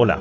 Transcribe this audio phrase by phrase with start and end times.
[0.00, 0.20] Hola,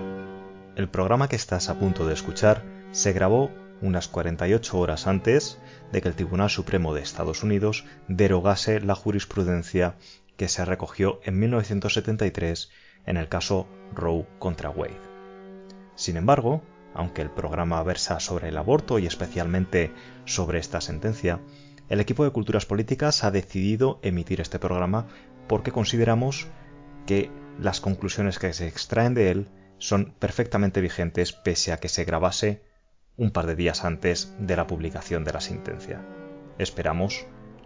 [0.76, 5.60] el programa que estás a punto de escuchar se grabó unas 48 horas antes
[5.92, 9.94] de que el Tribunal Supremo de Estados Unidos derogase la jurisprudencia
[10.36, 12.72] que se recogió en 1973
[13.06, 15.00] en el caso Roe contra Wade.
[15.94, 16.64] Sin embargo,
[16.96, 19.94] aunque el programa versa sobre el aborto y especialmente
[20.26, 21.40] sobre esta sentencia,
[21.88, 25.06] el equipo de Culturas Políticas ha decidido emitir este programa
[25.48, 26.48] porque consideramos
[27.06, 32.06] que las conclusiones que se extraen de él son perfectamente vigentes pese a que se
[32.06, 32.64] grabase
[33.16, 36.06] un par de días antes de la publicación de la sentencia.
[36.58, 37.26] Esperamos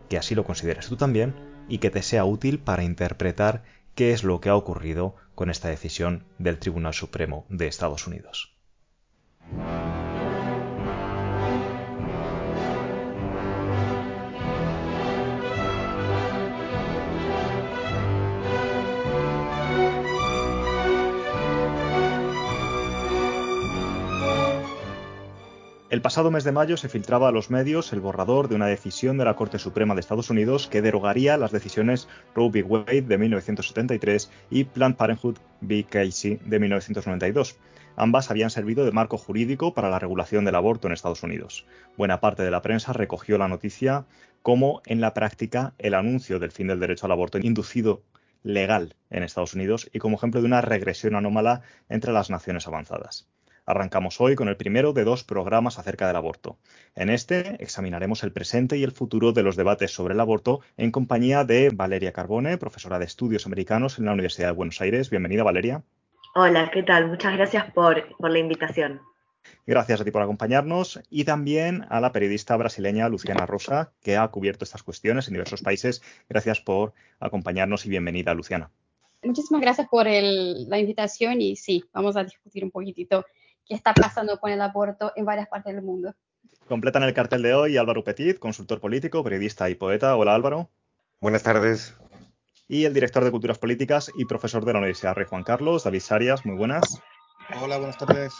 [0.10, 1.36] que así lo consideres tú también
[1.68, 3.64] y que te sea útil para interpretar
[3.96, 8.56] qué es lo que ha ocurrido con esta decisión del Tribunal Supremo de Estados Unidos.
[25.92, 29.18] El pasado mes de mayo se filtraba a los medios el borrador de una decisión
[29.18, 32.64] de la Corte Suprema de Estados Unidos que derogaría las decisiones Roe v.
[32.64, 35.84] Wade de 1973 y Planned Parenthood v.
[35.84, 37.58] Casey de 1992.
[37.98, 41.66] Ambas habían servido de marco jurídico para la regulación del aborto en Estados Unidos.
[41.98, 44.06] Buena parte de la prensa recogió la noticia
[44.44, 48.02] como, en la práctica, el anuncio del fin del derecho al aborto inducido
[48.44, 53.28] legal en Estados Unidos y como ejemplo de una regresión anómala entre las naciones avanzadas.
[53.66, 56.58] Arrancamos hoy con el primero de dos programas acerca del aborto.
[56.96, 60.92] En este examinaremos el presente y el futuro de los debates sobre el aborto en
[60.92, 65.12] compañía de Valeria Carbone, profesora de estudios americanos en la Universidad de Buenos Aires.
[65.12, 65.84] Bienvenida, Valeria.
[66.34, 67.08] Hola, ¿qué tal?
[67.08, 69.00] Muchas gracias por, la invitación.
[69.68, 74.28] Gracias a ti por acompañarnos y también a la periodista brasileña Luciana Rosa, que ha
[74.30, 76.02] cubierto estas cuestiones en diversos países.
[76.30, 78.72] Gracias por acompañarnos y bienvenida, Luciana.
[79.24, 83.26] Muchísimas gracias por la invitación y sí, vamos a discutir un poquitito
[83.72, 86.14] qué está pasando con el aborto en varias partes del mundo.
[86.68, 90.18] Completan el cartel de hoy Álvaro Petit, consultor político, periodista y poeta.
[90.18, 90.70] Hola Álvaro.
[91.22, 91.96] Buenas tardes.
[92.68, 96.02] Y el director de Culturas Políticas y profesor de la Universidad Rey Juan Carlos, David
[96.02, 96.46] Sarias.
[96.46, 97.02] Muy buenas.
[97.62, 98.34] Hola, buenas tardes.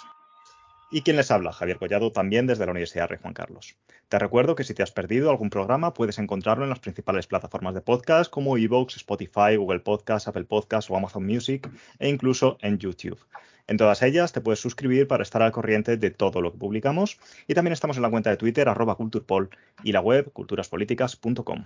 [0.92, 3.78] Y quien les habla, Javier Collado, también desde la Universidad Rey Juan Carlos.
[4.10, 7.74] Te recuerdo que si te has perdido algún programa, puedes encontrarlo en las principales plataformas
[7.74, 12.78] de podcast como Evox, Spotify, Google Podcast, Apple Podcast o Amazon Music e incluso en
[12.80, 13.20] YouTube.
[13.68, 17.20] En todas ellas te puedes suscribir para estar al corriente de todo lo que publicamos
[17.48, 19.50] y también estamos en la cuenta de Twitter arroba culturpol
[19.84, 21.66] y la web culturaspoliticas.com.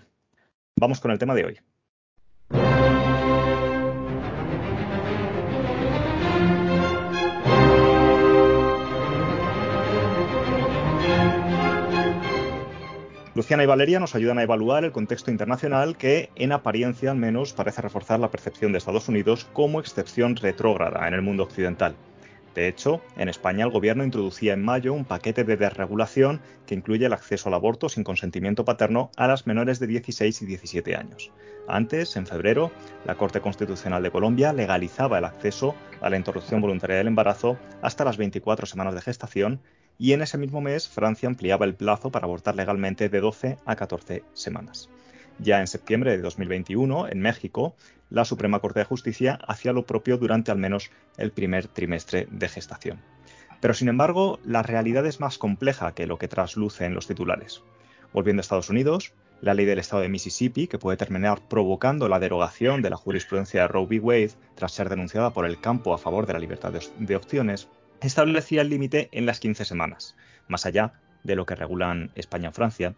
[0.77, 3.04] Vamos con el tema de hoy.
[13.35, 17.51] Luciana y Valeria nos ayudan a evaluar el contexto internacional que, en apariencia al menos,
[17.51, 21.97] parece reforzar la percepción de Estados Unidos como excepción retrógrada en el mundo occidental.
[22.55, 27.07] De hecho, en España el gobierno introducía en mayo un paquete de desregulación que incluye
[27.07, 31.33] el acceso al aborto sin consentimiento paterno a las menores de 16 y 17 años.
[31.67, 32.71] Antes, en febrero,
[33.03, 38.05] la Corte Constitucional de Colombia legalizaba el acceso a la interrupción voluntaria del embarazo hasta
[38.05, 39.59] las 24 semanas de gestación
[39.97, 43.75] y en ese mismo mes Francia ampliaba el plazo para abortar legalmente de 12 a
[43.75, 44.89] 14 semanas.
[45.39, 47.75] Ya en septiembre de 2021, en México,
[48.09, 52.47] la Suprema Corte de Justicia hacía lo propio durante al menos el primer trimestre de
[52.47, 53.01] gestación.
[53.59, 57.63] Pero sin embargo, la realidad es más compleja que lo que trasluce en los titulares.
[58.13, 62.19] Volviendo a Estados Unidos, la ley del estado de Mississippi, que puede terminar provocando la
[62.19, 63.99] derogación de la jurisprudencia de Roe v.
[63.99, 67.67] Wade tras ser denunciada por el campo a favor de la libertad de opciones,
[68.01, 70.15] establecía el límite en las 15 semanas,
[70.47, 72.95] más allá de lo que regulan España o Francia,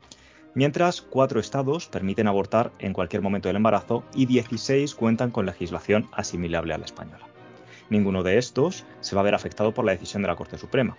[0.54, 6.10] mientras cuatro estados permiten abortar en cualquier momento del embarazo y 16 cuentan con legislación
[6.12, 7.28] asimilable a la española.
[7.90, 10.98] Ninguno de estos se va a ver afectado por la decisión de la Corte Suprema.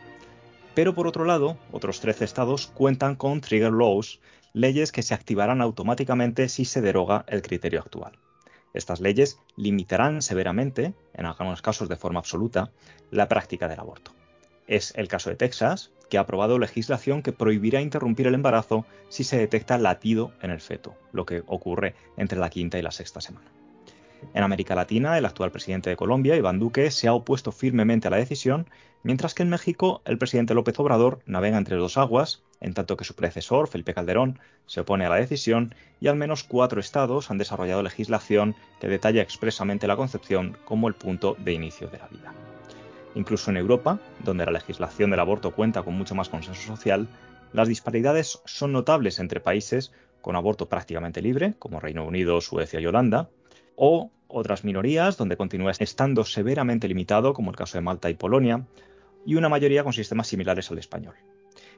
[0.74, 4.20] Pero por otro lado, otros 13 estados cuentan con trigger laws,
[4.52, 8.12] leyes que se activarán automáticamente si se deroga el criterio actual.
[8.74, 12.70] Estas leyes limitarán severamente, en algunos casos de forma absoluta,
[13.10, 14.12] la práctica del aborto.
[14.66, 19.24] Es el caso de Texas, que ha aprobado legislación que prohibirá interrumpir el embarazo si
[19.24, 23.20] se detecta latido en el feto, lo que ocurre entre la quinta y la sexta
[23.20, 23.50] semana.
[24.34, 28.10] En América Latina, el actual presidente de Colombia, Iván Duque, se ha opuesto firmemente a
[28.10, 28.68] la decisión,
[29.02, 33.04] mientras que en México el presidente López Obrador navega entre dos aguas, en tanto que
[33.04, 37.38] su predecesor, Felipe Calderón, se opone a la decisión y al menos cuatro estados han
[37.38, 42.32] desarrollado legislación que detalla expresamente la concepción como el punto de inicio de la vida.
[43.14, 47.08] Incluso en Europa, donde la legislación del aborto cuenta con mucho más consenso social,
[47.52, 52.86] las disparidades son notables entre países con aborto prácticamente libre, como Reino Unido, Suecia y
[52.86, 53.30] Holanda,
[53.76, 58.66] o otras minorías donde continúa estando severamente limitado, como el caso de Malta y Polonia,
[59.24, 61.14] y una mayoría con sistemas similares al español.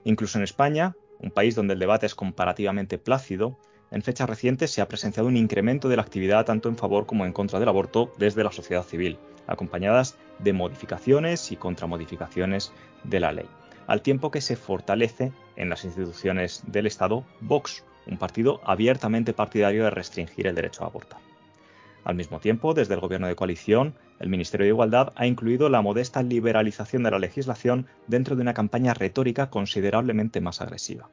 [0.04, 3.58] Incluso en España, un país donde el debate es comparativamente plácido,
[3.90, 7.26] en fechas recientes se ha presenciado un incremento de la actividad tanto en favor como
[7.26, 12.72] en contra del aborto desde la sociedad civil, acompañadas de modificaciones y contramodificaciones
[13.04, 13.46] de la ley,
[13.86, 19.84] al tiempo que se fortalece en las instituciones del Estado Vox, un partido abiertamente partidario
[19.84, 21.29] de restringir el derecho a abortar.
[22.04, 25.82] Al mismo tiempo, desde el Gobierno de coalición, el Ministerio de Igualdad ha incluido la
[25.82, 31.10] modesta liberalización de la legislación dentro de una campaña retórica considerablemente más agresiva.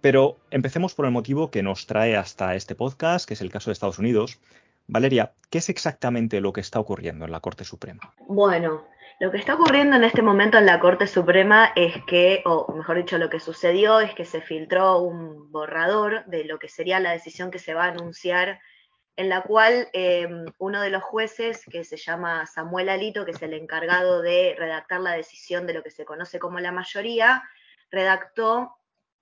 [0.00, 3.70] Pero empecemos por el motivo que nos trae hasta este podcast, que es el caso
[3.70, 4.40] de Estados Unidos.
[4.88, 8.12] Valeria, ¿qué es exactamente lo que está ocurriendo en la Corte Suprema?
[8.26, 8.84] Bueno,
[9.20, 12.96] lo que está ocurriendo en este momento en la Corte Suprema es que, o mejor
[12.96, 17.12] dicho, lo que sucedió es que se filtró un borrador de lo que sería la
[17.12, 18.58] decisión que se va a anunciar
[19.16, 23.42] en la cual em, uno de los jueces, que se llama Samuel Alito, que es
[23.42, 27.42] el encargado de redactar la decisión de lo que se conoce como la mayoría,
[27.90, 28.74] redactó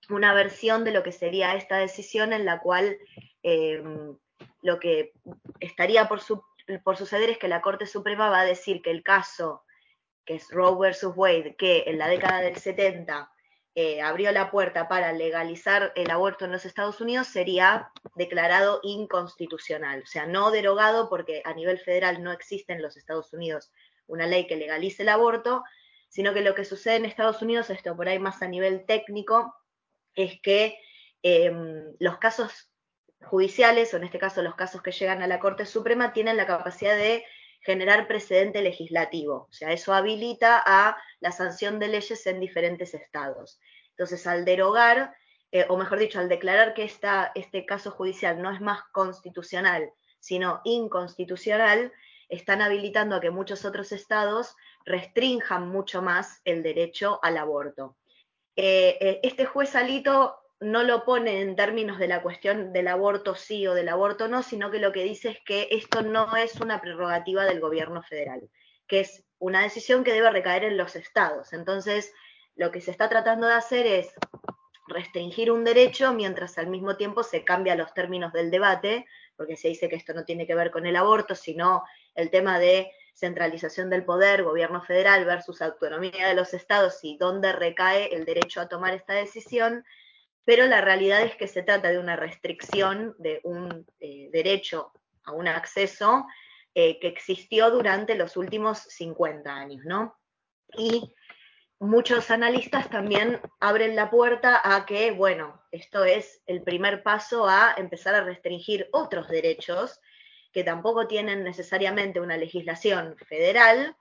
[0.09, 2.97] una versión de lo que sería esta decisión en la cual
[3.43, 4.17] em,
[4.61, 5.13] lo que
[5.59, 6.21] estaría por,
[6.83, 9.63] por suceder es que la Corte Suprema va a decir que el caso,
[10.25, 13.30] que es Roe versus Wade, que en la década del 70
[13.73, 20.01] eh, abrió la puerta para legalizar el aborto en los Estados Unidos sería declarado inconstitucional,
[20.03, 23.71] o sea, no derogado porque a nivel federal no existe en los Estados Unidos
[24.07, 25.63] una ley que legalice el aborto,
[26.09, 29.55] sino que lo que sucede en Estados Unidos, esto por ahí más a nivel técnico,
[30.15, 30.77] es que
[31.23, 32.69] em, los casos
[33.23, 36.45] judiciales, o en este caso los casos que llegan a la Corte Suprema, tienen la
[36.45, 37.23] capacidad de
[37.61, 39.47] generar precedente legislativo.
[39.49, 43.59] O sea, eso habilita a la sanción de leyes en diferentes estados.
[43.91, 45.15] Entonces, al derogar,
[45.51, 50.61] eh, o mejor dicho, al declarar que este caso judicial no es más constitucional, sino
[50.63, 51.91] inconstitucional,
[52.29, 54.55] están habilitando a que muchos otros estados
[54.85, 57.97] restrinjan mucho más el derecho al aborto.
[58.55, 63.35] Eh, eh, este juez Alito no lo pone en términos de la cuestión del aborto
[63.35, 66.61] sí o del aborto no, sino que lo que dice es que esto no es
[66.61, 68.47] una prerrogativa del gobierno federal,
[68.87, 71.51] que es una decisión que debe recaer en los estados.
[71.53, 72.13] Entonces,
[72.55, 74.13] lo que se está tratando de hacer es
[74.87, 79.69] restringir un derecho mientras al mismo tiempo se cambia los términos del debate, porque se
[79.69, 83.89] dice que esto no tiene que ver con el aborto, sino el tema de centralización
[83.89, 88.69] del poder, gobierno federal versus autonomía de los estados y dónde recae el derecho a
[88.69, 89.83] tomar esta decisión
[90.45, 94.91] pero la realidad es que se trata de una restricción de un eh, derecho
[95.23, 96.25] a un acceso
[96.73, 100.17] eh, que existió durante los últimos 50 años, ¿no?
[100.77, 101.13] Y
[101.79, 107.73] muchos analistas también abren la puerta a que, bueno, esto es el primer paso a
[107.77, 109.99] empezar a restringir otros derechos
[110.53, 113.95] que tampoco tienen necesariamente una legislación federal,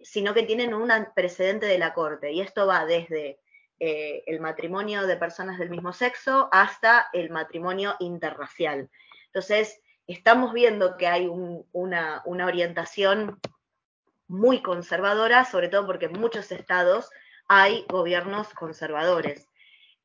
[0.00, 2.32] sino que tienen un precedente de la Corte.
[2.32, 3.38] Y esto va desde
[3.78, 8.88] eh, el matrimonio de personas del mismo sexo hasta el matrimonio interracial.
[9.26, 13.38] Entonces, estamos viendo que hay una, orientación
[14.28, 17.10] muy conservadora, sobre todo porque en muchos estados
[17.48, 19.46] hay gobiernos conservadores.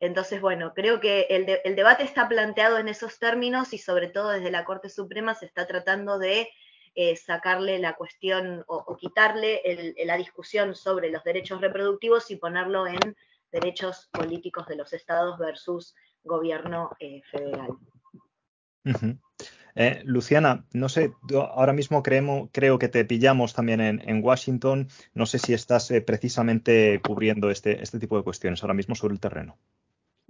[0.02, 4.52] Entonces, bueno, creo que el, debate está planteado en esos términos y sobre todo desde
[4.52, 6.50] la Corte Suprema se está tratando de
[6.96, 9.62] eh, sacarle la cuestión o, quitarle
[10.06, 13.16] la discusión sobre los derechos reproductivos y ponerlo en
[13.52, 17.78] derechos políticos de los estados versus gobierno eh, federal.
[19.76, 24.90] Eh, Luciana, no sé, ahora mismo creo que te pillamos también en, Washington.
[25.14, 29.14] No sé si estás eh, precisamente cubriendo este, este tipo de cuestiones ahora mismo sobre
[29.14, 29.58] el terreno.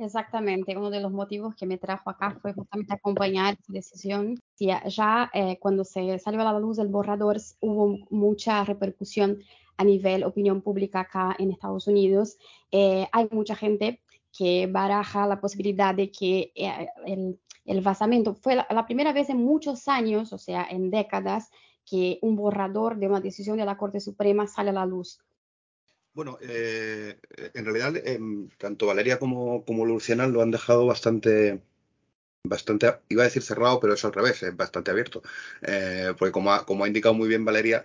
[0.02, 4.40] Exactamente, uno de los motivos que me trajo acá fue justamente acompañar esta decisión.
[4.58, 9.38] Ya cuando se salió a la luz el borrador hubo mucha repercusión
[9.78, 12.38] a nivel opinión pública acá en Estados Unidos,
[12.72, 14.02] eh, hay mucha gente
[14.36, 19.38] que baraja la posibilidad de que eh, el, el, basamento fue la, primera vez en
[19.38, 21.52] muchos años, o sea, en décadas,
[21.86, 25.20] que un borrador de una decisión de la Corte Suprema sale a la luz.
[26.14, 27.20] Bueno, eh,
[27.54, 31.62] en realidad, em, tanto Valeria como, como Luciana lo han dejado bastante,
[32.44, 35.22] bastante, iba a decir cerrado, pero es al revés, es bastante abierto.
[36.18, 37.84] porque como como ha indicado muy bien Valeria,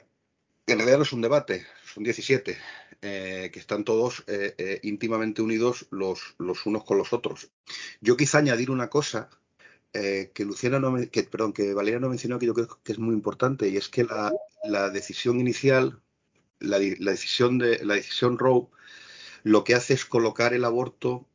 [0.66, 2.58] en realidad no es un debate, son 17,
[3.02, 7.50] eh, que están todos eh, eh, íntimamente unidos los, los, unos con los otros.
[8.00, 9.30] Yo quizá añadir una cosa
[9.92, 13.14] que Luciana no que, perdón, que Valeria no mencionó que yo creo que es muy
[13.14, 14.30] importante, y es que la,
[14.64, 16.02] la decisión inicial,
[16.60, 18.68] la, la, decisión de la decisión Roe,
[19.42, 21.26] lo que hace es colocar el aborto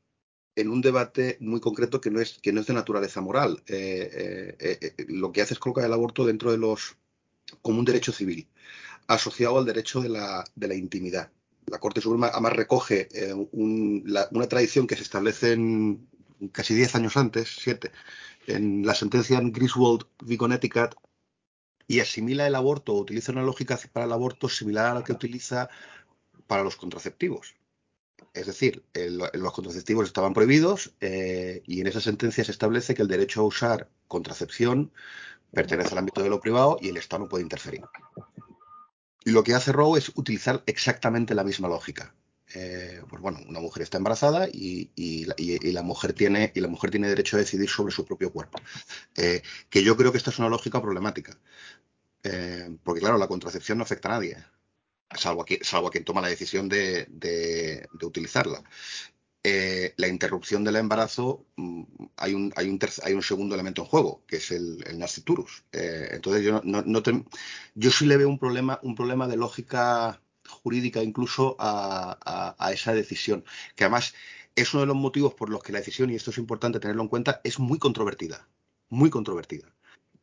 [0.55, 3.63] en un debate muy concreto que no es, que no es de naturaleza moral.
[3.67, 6.97] Eh, eh, eh, lo que hace es colocar el aborto dentro de los
[7.61, 8.47] como un derecho civil,
[9.07, 11.31] asociado al derecho de la, de la intimidad.
[11.67, 13.09] La Corte Suprema además recoge
[13.51, 16.07] una tradición que se establece en,
[16.51, 17.91] casi 10 años antes, siete,
[18.47, 20.37] en la sentencia en Griswold v.
[20.37, 20.95] Connecticut,
[21.91, 25.11] y asimila el aborto, o utiliza una lógica para el aborto similar a la que
[25.11, 25.69] utiliza
[26.47, 27.55] para los contraceptivos.
[28.33, 33.09] Es decir, los contraceptivos estaban prohibidos eh, y en esa sentencia se establece que el
[33.09, 34.93] derecho a usar contracepción
[35.51, 37.81] pertenece al ámbito de lo privado y el Estado no puede interferir.
[39.25, 42.15] Y lo que hace Roe es utilizar exactamente la misma lógica.
[42.55, 47.93] Eh, pues bueno, una mujer está embarazada y, la, mujer tiene, derecho a decidir sobre
[47.93, 48.59] su propio cuerpo.
[49.17, 51.37] Eh, que yo creo que esta es una lógica problemática.
[52.83, 54.37] porque claro, la contracepción no afecta a nadie
[55.17, 58.63] salvo a, quien toma la decisión de, utilizarla.
[59.43, 61.83] Eh, la interrupción del embarazo, mm,
[62.17, 65.01] hay un, hay, un hay un segundo elemento en juego, que es el, el.
[65.71, 67.03] Eh, entonces, yo, no,
[67.73, 73.43] yo sí le veo un problema de lógica jurídica incluso a, esa decisión,
[73.75, 74.13] que además
[74.55, 77.03] es uno de los motivos por los que la decisión, y esto es importante tenerlo
[77.03, 78.47] en cuenta, es muy controvertida,
[78.89, 79.73] muy controvertida.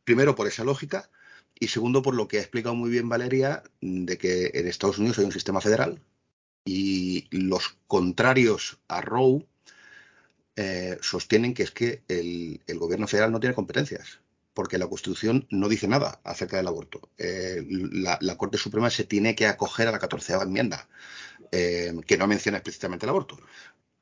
[0.04, 1.10] Primero por esa lógica,
[1.58, 5.18] y segundo, por lo que ha explicado muy bien Valeria, de que en Estados Unidos
[5.18, 6.00] hay un sistema federal
[6.64, 9.46] y los contrarios a Roe
[10.56, 14.20] eh, sostienen que es que el, gobierno federal no tiene competencias,
[14.58, 17.10] porque la Constitución no dice nada acerca del aborto.
[17.16, 20.88] Eh, la, Corte Suprema se tiene que acoger a la 14 enmienda,
[21.52, 23.38] eh, que no menciona explícitamente el aborto.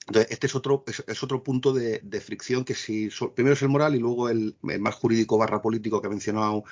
[0.07, 3.97] Entonces, este es otro, es, otro punto de, fricción que si primero es el moral
[3.97, 6.65] y luego el, más jurídico barra político que ha mencionado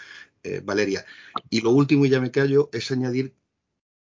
[0.45, 1.05] eh, Valeria.
[1.51, 3.35] Y lo último, y ya me callo, es añadir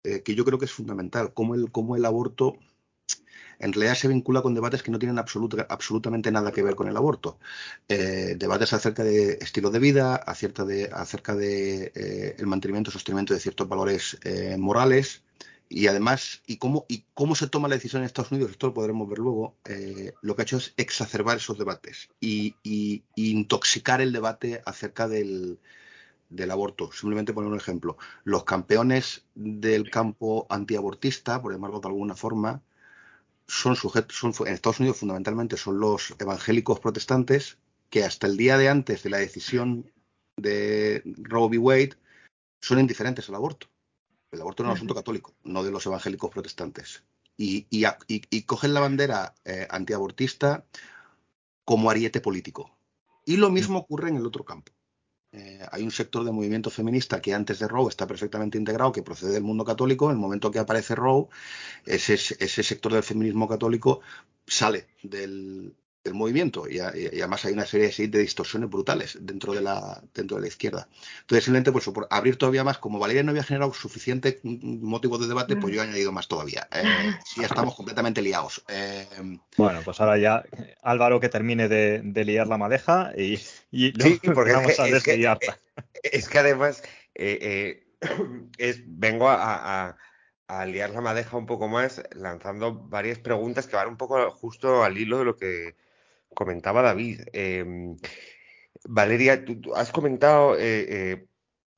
[0.03, 2.59] que yo creo que es fundamental, cómo el, cómo el aborto
[3.63, 6.97] en realidad se vincula con debates que no tienen absolutamente nada que ver con el
[6.97, 7.39] aborto.
[7.89, 10.89] Eh, debates acerca de estilo de vida, acerca de,
[11.35, 14.19] de el mantenimiento y sostenimiento de ciertos valores
[14.59, 15.23] morales,
[15.73, 19.19] y además, y cómo, se toma la decisión en Estados Unidos, esto lo podremos ver
[19.19, 22.57] luego, eh, lo que ha hecho es exacerbar esos debates y,
[23.15, 25.59] intoxicar el debate acerca del,
[26.51, 26.93] aborto.
[26.93, 27.97] Simplemente poner un ejemplo.
[28.25, 32.63] Los campeones del campo antiabortista, por llamarlo de alguna forma,
[33.47, 37.59] son sujetos, son, en Estados Unidos fundamentalmente son los evangélicos protestantes
[37.91, 39.93] que hasta el día de antes de la decisión
[40.37, 41.59] de Roe v.
[41.59, 41.97] Wade
[42.61, 43.69] son indiferentes al aborto.
[44.31, 47.05] El aborto es un asunto católico, no de los evangélicos protestantes.
[47.37, 47.67] Y,
[48.47, 50.65] cogen la bandera eh, antiabortista
[51.65, 52.77] como ariete político.
[53.27, 54.73] Y lo mismo ocurre en el otro campo.
[55.33, 59.03] Eh, hay un sector de movimiento feminista que antes de Roe está perfectamente integrado, que
[59.03, 60.07] procede del mundo católico.
[60.07, 61.29] En el momento que aparece Roe,
[61.87, 64.01] ese, ese sector del feminismo católico
[64.47, 70.03] sale del, el movimiento y, además hay una serie de distorsiones brutales dentro de la
[70.15, 70.89] dentro de la izquierda.
[71.21, 75.29] Entonces, simplemente pues, por abrir todavía más, como Valeria no había generado suficiente motivo de
[75.29, 76.67] debate, pues yo he añadido más todavía.
[76.73, 76.83] Eh,
[77.37, 78.65] ya estamos completamente liados.
[78.69, 79.07] Eh,
[79.57, 80.45] bueno, pues ahora ya
[80.83, 83.93] Álvaro que termine de, liar la madeja y, sí,
[84.35, 85.37] porque vamos a es que,
[86.03, 86.83] es que además
[87.15, 87.85] eh,
[88.59, 89.97] es, vengo a,
[90.49, 94.85] a liar la madeja un poco más, lanzando varias preguntas que van un poco justo
[94.85, 95.77] al hilo de lo que
[96.35, 97.23] comentaba David.
[97.33, 97.97] Em,
[98.85, 101.27] Valeria, tú, has comentado, eh, eh,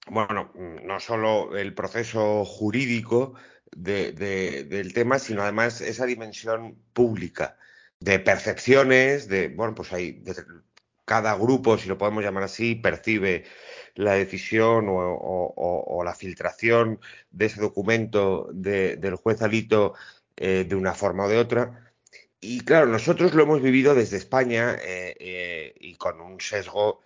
[0.07, 3.35] bueno, no solo el proceso jurídico
[3.77, 7.57] del tema, sino además esa dimensión pública
[8.01, 10.23] de percepciones, de, bueno, pues hay,
[11.05, 13.45] cada grupo, si lo podemos llamar así, percibe
[13.95, 19.95] la decisión o, la filtración de ese documento del juez Alito
[20.37, 21.84] eh, de una forma o de otra.
[22.47, 27.01] Y claro, nosotros lo hemos vivido desde España eh, eh, y con un sesgo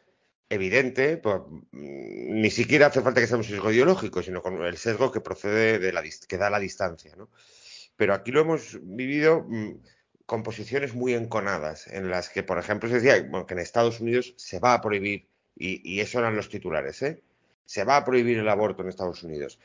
[0.48, 5.12] evidente, mm, ni siquiera hace falta que sea un sesgo ideológico, sino con el sesgo
[5.12, 7.30] que procede de la que da la distancia, ¿no?
[7.96, 9.74] Pero aquí lo hemos vivido mm,
[10.26, 14.34] con posiciones muy enconadas, en las que, por ejemplo, se decía que en Estados Unidos
[14.36, 17.22] se va a prohibir, y, y eso eran los titulares, ¿eh?
[17.64, 19.60] Se va a prohibir el aborto en Estados Unidos.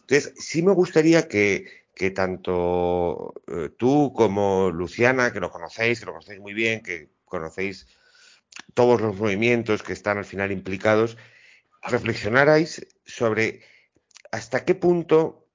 [0.00, 6.06] Entonces, sí me gustaría que, que tanto eh, tú como Luciana, que lo conocéis, que
[6.06, 7.86] lo conocéis muy bien, que conocéis
[8.74, 11.16] todos los movimientos que están al final implicados,
[11.82, 13.62] reflexionarais sobre
[14.30, 15.48] hasta qué punto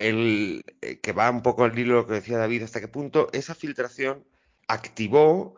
[0.00, 2.88] el eh, que va un poco al hilo de lo que decía David, hasta qué
[2.88, 4.24] punto esa filtración
[4.68, 5.54] activó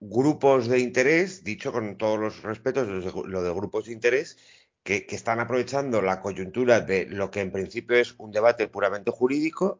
[0.00, 4.38] grupos de interés, dicho con todos los respetos, lo de grupos de interés,
[4.82, 9.78] que, están aprovechando la coyuntura de lo que en principio es un debate puramente jurídico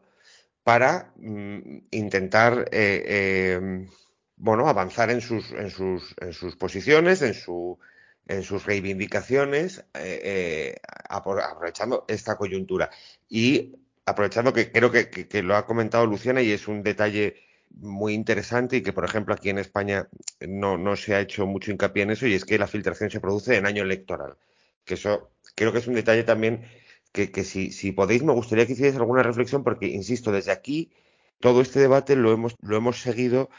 [0.62, 3.88] para mm, intentar eh, em,
[4.37, 7.78] bueno, avanzar en sus, en sus, en sus posiciones, en, su,
[8.26, 10.76] en sus reivindicaciones, eh,
[11.09, 12.90] aprovechando esta coyuntura.
[13.28, 13.75] Y
[14.07, 17.37] aprovechando que creo que, que, lo ha comentado Luciana y es un detalle
[17.71, 20.09] muy interesante y que, por ejemplo, aquí en España
[20.40, 23.21] no, no se ha hecho mucho hincapié en eso y es que la filtración se
[23.21, 24.37] produce en año electoral.
[24.84, 26.64] Que eso creo que es un detalle también
[27.12, 30.92] que, que si, si podéis me gustaría que hicierais alguna reflexión porque, insisto, desde aquí
[31.40, 33.50] todo este debate lo hemos, lo hemos seguido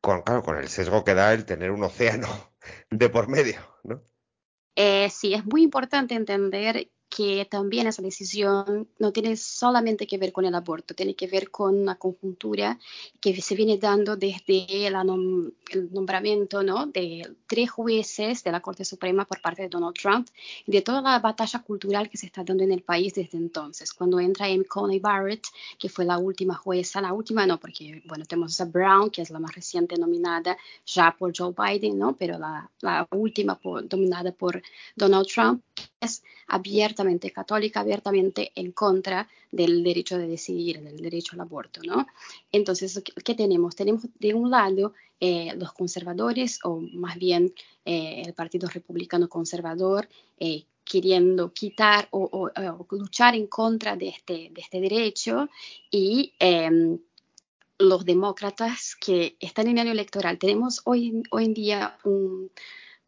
[0.00, 2.28] con, claro, con el sesgo que da el tener un océano
[2.90, 4.02] de por medio, ¿no?
[4.76, 10.32] Eh, sí, es muy importante entender que también esa decisión no tiene solamente que ver
[10.32, 12.78] con el aborto, tiene que ver con una conjuntura
[13.20, 16.86] que se viene dando desde el nombramiento ¿no?
[16.86, 20.28] de tres jueces de la Corte Suprema por parte de Donald Trump
[20.66, 23.92] y de toda la batalla cultural que se está dando en el país desde entonces.
[23.92, 25.46] Cuando entra Amy Coney Barrett,
[25.78, 29.30] que fue la última jueza, la última no, porque bueno, tenemos a Brown, que es
[29.30, 32.14] la más reciente nominada ya por Joe Biden, ¿no?
[32.16, 34.62] pero la, la última por, dominada por
[34.94, 35.62] Donald Trump
[36.00, 42.06] es abiertamente católica, abiertamente en contra del derecho de decidir, del derecho al aborto, ¿no?
[42.52, 43.74] Entonces, ¿qué tenemos?
[43.74, 47.52] Tenemos de un lado eh, los conservadores, o más bien
[47.84, 52.50] eh, el Partido Republicano Conservador, eh, queriendo quitar o,
[52.92, 55.48] luchar en contra de este, de este derecho
[55.90, 56.98] y em,
[57.78, 60.38] los demócratas que están en año electoral.
[60.38, 62.50] Tenemos hoy, hoy en día un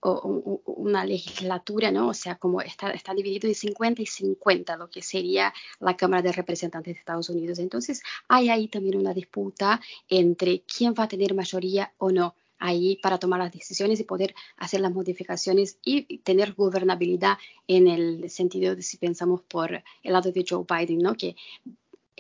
[0.01, 2.09] o, una legislatura, ¿no?
[2.09, 6.23] O sea, como está, está dividido en 50 y 50, lo que sería la Cámara
[6.23, 7.59] de Representantes de Estados Unidos.
[7.59, 12.97] Entonces, hay ahí también una disputa entre quién va a tener mayoría o no ahí
[13.03, 18.77] para tomar las decisiones y poder hacer las modificaciones y tener gobernabilidad en el sentido
[18.77, 21.15] de si pensamos por el lado de Joe Biden, ¿no?
[21.15, 21.37] Que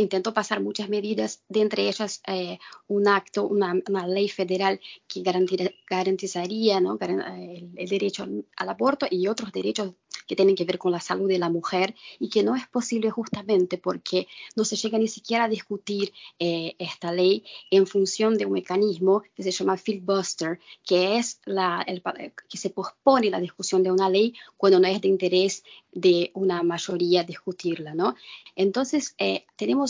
[0.03, 3.75] intentó pasar muchas medidas, de entre ellas eh, un acto, una,
[4.07, 8.27] ley federal que garantizaría el, el, derecho
[8.57, 9.95] al aborto y otros derechos
[10.31, 13.11] que tienen que ver con la salud de la mujer y que no es posible
[13.11, 18.47] justamente porque no se llega ni siquiera a discutir eh, esta ley en función de
[18.47, 22.01] un mecanismo que se llama filibuster, que es la, el,
[22.49, 26.63] que se pospone la discusión de una ley cuando no es de interés de una
[26.63, 28.15] mayoría discutirla, ¿no?
[28.55, 29.90] Entonces, eh, tenemos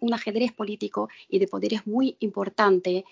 [0.00, 3.04] un ajedrez político y de poderes muy importante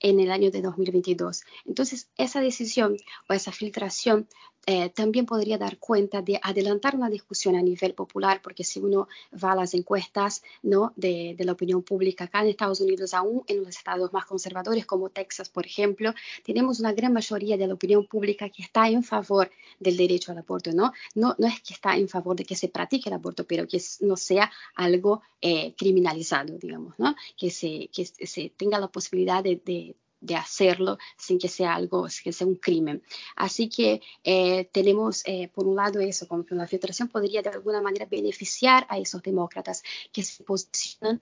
[0.00, 1.42] en el año de 2022.
[1.66, 2.96] Entonces, esa decisión
[3.28, 4.28] o esa filtración
[4.66, 9.08] eh, también podría dar cuenta de adelantar una discusión a nivel popular, porque si uno
[9.42, 10.92] va a las encuestas ¿no?
[10.96, 15.10] de, la opinión pública acá en Estados Unidos, aún en los estados más conservadores como
[15.10, 19.50] Texas, por ejemplo, tenemos una gran mayoría de la opinión pública que está en favor
[19.80, 20.72] del derecho al aborto.
[20.72, 23.66] No, no, no es que está en favor de que se practique el aborto, pero
[23.66, 27.14] que no sea algo eh, criminalizado, digamos, ¿no?
[27.36, 29.96] que, se, que se tenga la posibilidad de de
[30.32, 33.02] hacerlo sin que sea algo, sin que sea un crimen.
[33.36, 37.50] Así que eh, tenemos, eh, por un lado, eso, como que la filtración podría de
[37.50, 39.82] alguna manera beneficiar a esos demócratas
[40.12, 41.20] que se posicionan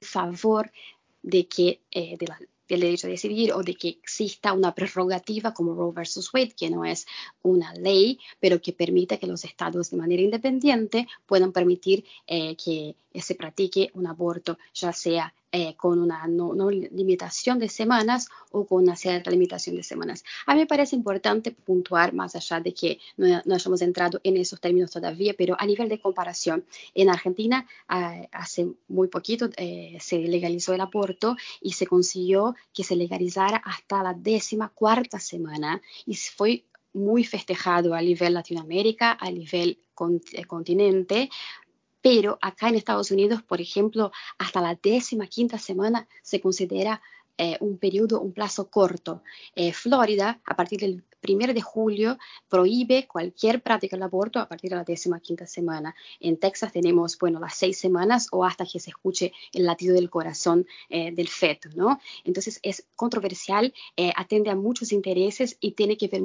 [0.00, 0.72] en favor
[1.22, 5.52] de que eh, de la, del derecho a decidir o de que exista una prerrogativa
[5.52, 7.06] como Roe versus Wade, que no es
[7.42, 13.34] una ley, pero que permite que los estados de manera independiente puedan permitir que se
[13.34, 18.96] practique un aborto, ya sea eh, con una no, limitación de semanas o con una
[18.96, 20.24] cierta limitación de semanas.
[20.46, 24.60] A mí me parece importante puntuar, más allá de que no, hayamos entrado en esos
[24.60, 30.72] términos todavía, pero a nivel de comparación, en Argentina hace muy poquito eh, se legalizó
[30.72, 36.64] el aborto y se consiguió que se legalizara hasta la décima cuarta semana y fue
[36.92, 39.78] muy festejado a nivel Latinoamérica, a nivel
[40.46, 41.28] continente,
[42.02, 47.02] pero acá en Estados Unidos, por ejemplo, hasta la décima quinta semana se considera
[47.42, 49.22] eh, un periodo, un plazo corto.
[49.54, 52.18] Eh, Florida, a partir del 1 de julio,
[52.50, 55.94] prohíbe cualquier práctica del aborto a partir de la décima quinta semana.
[56.20, 60.10] En Texas tenemos, bueno, las seis semanas o hasta que se escuche el latido del
[60.10, 61.98] corazón eh, del feto, ¿no?
[62.24, 63.72] Entonces es controversial,
[64.16, 66.22] atiende a muchos intereses y tiene que ver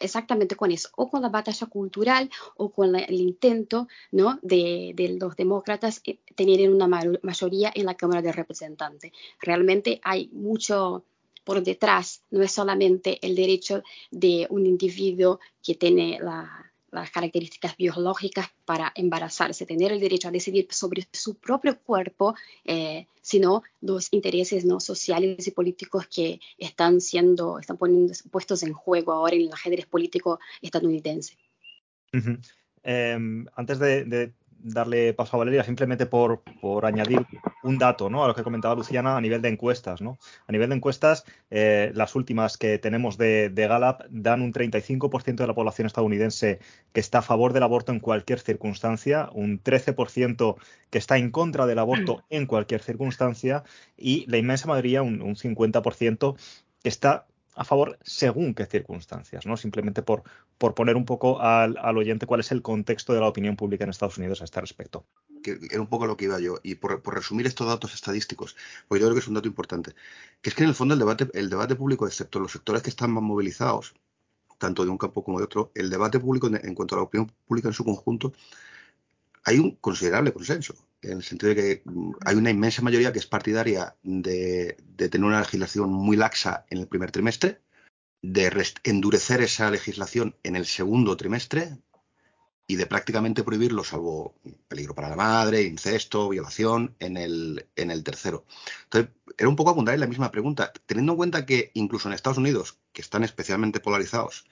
[0.00, 4.38] exactamente con eso, o con la batalla cultural o con el intento ¿no?
[4.42, 6.88] de, los demócratas eh, tener una
[7.22, 9.12] mayoría en la Cámara de Representantes.
[9.40, 11.04] Realmente hay mucho
[11.44, 17.76] por detrás, no es solamente el derecho de un individuo que tiene la, las características
[17.76, 24.08] biológicas para embarazarse, tener el derecho a decidir sobre su propio cuerpo, eh, sino los
[24.12, 29.42] intereses no sociales y políticos que están siendo, están poniendo, puestos en juego ahora en
[29.42, 31.36] el ajedrez político estadounidense.
[32.82, 34.32] Em, antes de,
[34.64, 36.42] darle paso a Valeria simplemente por,
[36.82, 37.24] añadir
[37.62, 38.24] un dato ¿no?
[38.24, 40.00] a lo que comentaba Luciana a nivel de encuestas.
[40.00, 40.18] ¿no?
[40.46, 45.36] A nivel de encuestas, eh, las últimas que tenemos de, de Gallup dan un 35%
[45.36, 46.58] de la población estadounidense
[46.92, 50.56] que está a favor del aborto en cualquier circunstancia, un 13%
[50.90, 53.64] que está en contra del aborto en cualquier circunstancia
[53.96, 56.36] y la inmensa mayoría, un, un 50%,
[56.82, 59.56] que está a favor según qué circunstancias, ¿no?
[59.56, 60.22] Simplemente por,
[60.58, 63.90] por poner un poco al, oyente cuál es el contexto de la opinión pública en
[63.90, 65.06] Estados Unidos a este respecto.
[65.44, 66.56] Era un poco lo que iba yo.
[66.62, 68.56] Y por, resumir estos datos estadísticos,
[68.88, 69.94] pues yo creo que es un dato importante,
[70.40, 72.90] que es que en el fondo el debate, el debate público, excepto los sectores que
[72.90, 73.94] están más movilizados,
[74.58, 77.30] tanto de un campo como de otro, el debate público en cuanto a la opinión
[77.46, 78.32] pública en su conjunto,
[79.44, 83.18] hay un considerable consenso en el sentido de que mm, hay una inmensa mayoría que
[83.18, 87.60] es partidaria de, tener una legislación muy laxa en el primer trimestre,
[88.22, 88.50] de
[88.84, 91.78] endurecer esa legislación en el segundo trimestre
[92.66, 94.34] y de prácticamente prohibirlo, salvo
[94.68, 98.46] peligro para la madre, incesto, violación, en el, en el tercero.
[98.84, 102.14] Entonces, era un poco abundar en la misma pregunta, teniendo en cuenta que incluso en
[102.14, 104.46] Estados Unidos, que están especialmente polarizados,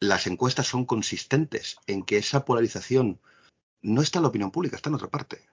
[0.00, 3.20] las encuestas son consistentes en que esa polarización
[3.82, 5.46] no está en la opinión pública, está en otra parte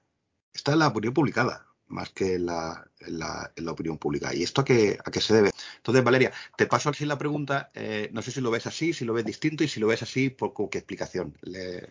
[0.56, 4.34] está en la opinión publicada más que la, la, opinión pública.
[4.34, 5.52] ¿Y esto a qué, a qué se debe?
[5.78, 7.70] Entonces, Valeria, te paso así la pregunta.
[7.76, 10.02] Eh, no sé si lo ves así, si lo ves distinto y si lo ves
[10.02, 11.88] así, ¿por qué explicación le,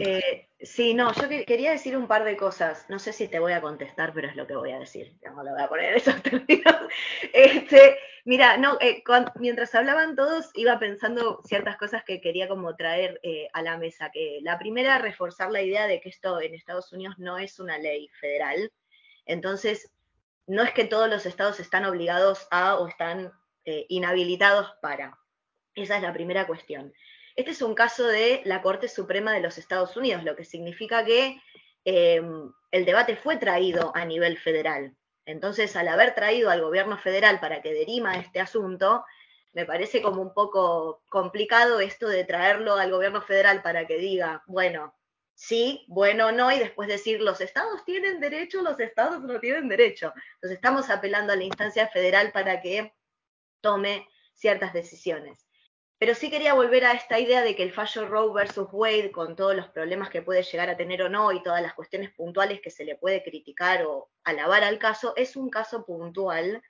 [0.00, 2.86] eh, sí, no, yo quería decir un par de cosas.
[2.88, 5.16] No sé si te voy a contestar, pero es lo que voy a decir.
[5.22, 6.76] No lo voy a poner en esos términos.
[7.32, 9.02] Este, mira, no, eh,
[9.36, 14.10] mientras hablaban todos, iba pensando ciertas cosas que quería como traer eh, a la mesa.
[14.10, 17.78] Que la primera, reforzar la idea de que esto en Estados Unidos no es una
[17.78, 18.72] ley federal.
[19.26, 19.90] Entonces,
[20.46, 23.32] no es que todos los estados están obligados a o están
[23.64, 25.16] inhabilitados para.
[25.74, 26.92] Esa es la primera cuestión.
[27.36, 31.04] Este es un caso de la Corte Suprema de los Estados Unidos, lo que significa
[31.04, 31.40] que
[31.84, 34.94] em, el debate fue traído a nivel federal.
[35.24, 39.04] Entonces, al haber traído al gobierno federal para que derima este asunto,
[39.52, 44.42] me parece como un poco complicado esto de traerlo al gobierno federal para que diga,
[44.46, 44.94] bueno,
[45.34, 50.12] sí, bueno, no, y después decir, los estados tienen derecho, los estados no tienen derecho.
[50.34, 52.92] Entonces, estamos apelando a la instancia federal para que
[53.60, 55.41] tome ciertas decisiones.
[56.02, 59.36] Pero sí quería volver a esta idea de que el fallo Roe versus Wade, con
[59.36, 62.60] todos los problemas que puede llegar a tener o no y todas las cuestiones puntuales
[62.60, 66.60] que se le puede criticar o alabar al caso, es un caso puntual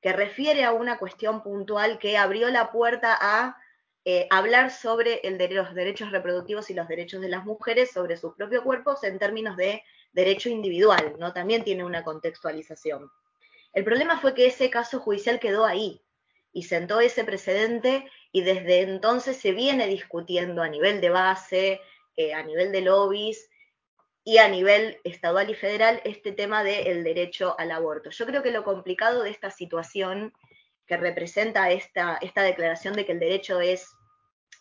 [0.00, 3.58] que refiere a una cuestión puntual que abrió la puerta a
[4.06, 8.36] eh, hablar sobre el los derechos reproductivos y los derechos de las mujeres sobre sus
[8.36, 9.82] propios cuerpos en términos de
[10.14, 11.34] derecho individual, ¿no?
[11.34, 13.10] También tiene una contextualización.
[13.74, 16.00] El problema fue que ese caso judicial quedó ahí,
[16.52, 21.80] y sentó ese precedente y desde entonces se viene discutiendo a nivel de base,
[22.16, 23.48] eh, a nivel de lobbies
[24.24, 28.10] y a nivel estadual y federal este tema del derecho al aborto.
[28.10, 30.34] Yo creo que lo complicado de esta situación
[30.86, 33.88] que representa esta, esta declaración de que el derecho es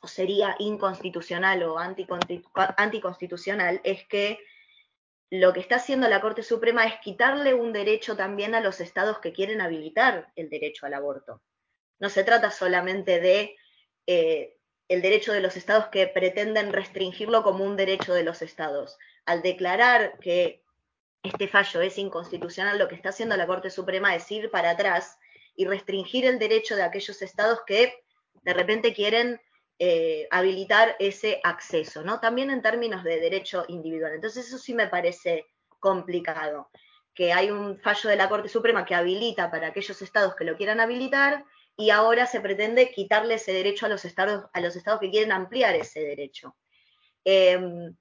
[0.02, 4.38] o sería inconstitucional o anticonstitucional es que
[5.30, 9.20] lo que está haciendo la Corte Suprema es quitarle un derecho también a los estados
[9.20, 11.42] que quieren habilitar el derecho al aborto.
[12.00, 13.56] No se trata solamente de
[14.06, 14.58] eh,
[14.88, 18.98] el derecho de los estados que pretenden restringirlo como un derecho de los estados.
[19.26, 20.64] Al declarar que
[21.24, 25.18] este fallo es inconstitucional, lo que está haciendo la Corte Suprema es ir para atrás
[25.56, 28.04] y restringir el derecho de aquellos estados que
[28.44, 29.42] de repente quieren
[29.80, 32.20] eh, habilitar ese acceso, ¿no?
[32.20, 34.14] También en términos de derecho individual.
[34.14, 35.48] Entonces eso sí me parece
[35.80, 36.70] complicado,
[37.14, 40.56] que hay un fallo de la Corte Suprema que habilita para aquellos estados que lo
[40.56, 41.44] quieran habilitar
[41.78, 45.32] y ahora se pretende quitarle ese derecho a los estados, a los estados que quieren
[45.32, 46.58] ampliar ese derecho.
[47.24, 47.96] Em,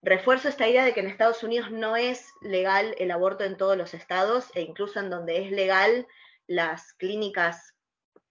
[0.00, 3.76] refuerzo esta idea de que en Estados Unidos no es legal el aborto en todos
[3.76, 6.06] los estados e incluso en donde es legal,
[6.46, 7.74] las clínicas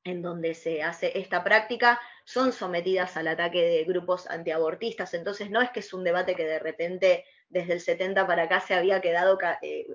[0.04, 5.14] en donde se hace esta práctica son sometidas al ataque de grupos antiabortistas.
[5.14, 8.60] Entonces no es que es un debate que de repente desde el 70 para acá
[8.60, 9.88] se había quedado, eh,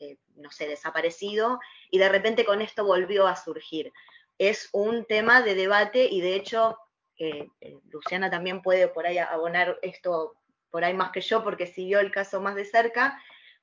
[0.00, 1.60] eh, no sé, desaparecido
[1.90, 3.92] y de repente con esto volvió a surgir
[4.38, 6.78] es un tema de debate y de hecho
[7.18, 10.36] eh, eh, Luciana también puede por ahí abonar esto
[10.70, 13.18] por ahí más que yo porque siguió el caso más de cerca,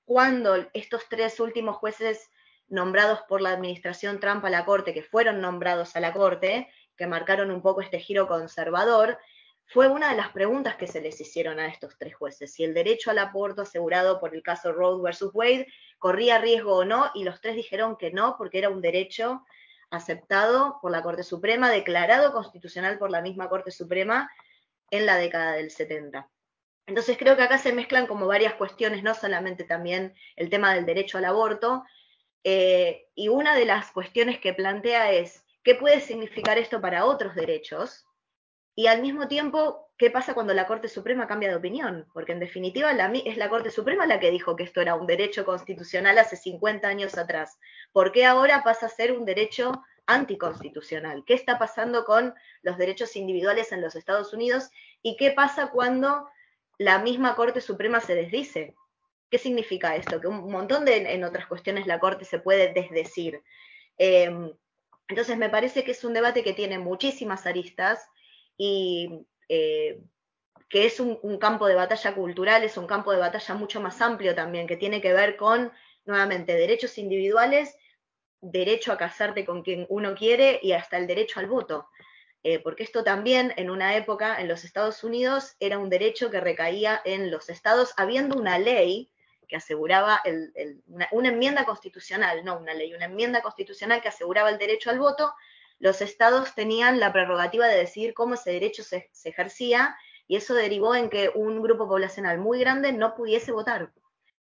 [0.05, 2.31] cuando estos tres últimos jueces
[2.67, 7.05] nombrados por la administración Trump a la Corte, que fueron nombrados a la Corte, que
[7.05, 9.19] marcaron un poco este giro conservador,
[9.65, 12.73] fue una de las preguntas que se les hicieron a estos tres jueces, si el
[12.73, 15.67] derecho al aborto asegurado por el caso Roe versus Wade
[15.99, 19.43] corría riesgo o no, y los tres dijeron que no, porque era un derecho
[19.93, 24.29] aceptado por la Corte Suprema, declarado constitucional por la misma Corte Suprema
[24.89, 26.29] en la década del 70.
[26.85, 30.85] Entonces creo que acá se mezclan como varias cuestiones, no solamente también el tema del
[30.85, 31.83] derecho al aborto,
[32.43, 37.35] eh, y una de las cuestiones que plantea es, ¿qué puede significar esto para otros
[37.35, 38.05] derechos?
[38.75, 42.07] Y al mismo tiempo, ¿qué pasa cuando la Corte Suprema cambia de opinión?
[42.13, 45.45] Porque en definitiva es la Corte Suprema la que dijo que esto era un derecho
[45.45, 47.59] constitucional hace 50 años atrás.
[47.91, 51.23] ¿Por qué ahora pasa a ser un derecho anticonstitucional?
[51.25, 52.33] ¿Qué está pasando con
[52.63, 54.71] los derechos individuales en los Estados Unidos?
[55.03, 56.27] ¿Y qué pasa cuando
[56.79, 58.75] la misma Corte Suprema se desdice?
[59.29, 60.19] ¿Qué significa esto?
[60.19, 63.43] Que un montón de en otras cuestiones la Corte se puede desdecir.
[63.97, 64.51] Em,
[65.07, 68.09] entonces me parece que es un debate que tiene muchísimas aristas
[68.57, 70.01] y eh,
[70.69, 74.33] que es un, campo de batalla cultural, es un campo de batalla mucho más amplio
[74.33, 75.71] también, que tiene que ver con,
[76.05, 77.77] nuevamente, derechos individuales,
[78.41, 81.89] derecho a casarte con quien uno quiere y hasta el derecho al voto.
[82.41, 86.41] Eh, porque esto también en una época en los Estados Unidos era un derecho que
[86.41, 89.11] recaía en los estados, habiendo una ley
[89.47, 90.21] que aseguraba
[91.11, 95.33] una, enmienda constitucional, no una ley, una enmienda constitucional que aseguraba el derecho al voto,
[95.79, 99.95] los estados tenían la prerrogativa de decidir cómo ese derecho se, ejercía
[100.27, 103.91] y eso derivó en que un grupo poblacional muy grande no pudiese votar.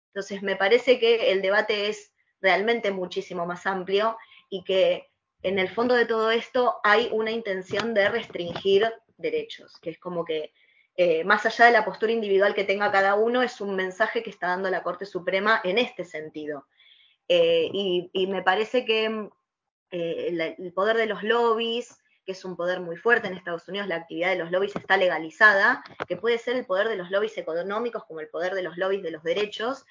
[0.08, 4.16] Entonces, me parece que el debate es realmente muchísimo más amplio
[4.50, 5.10] y que
[5.42, 10.24] en el fondo de todo esto hay una intención de restringir derechos, que es como
[10.24, 10.52] que
[10.96, 14.30] eh, más allá de la postura individual que tenga cada uno, es un mensaje que
[14.30, 16.66] está dando la Corte Suprema en este sentido.
[17.28, 19.30] Eh, y, me parece que
[19.92, 23.88] eh, el, poder de los lobbies, que es un poder muy fuerte en Estados Unidos,
[23.88, 27.38] la actividad de los lobbies está legalizada, que puede ser el poder de los lobbies
[27.38, 29.84] económicos como el poder de los lobbies de los derechos,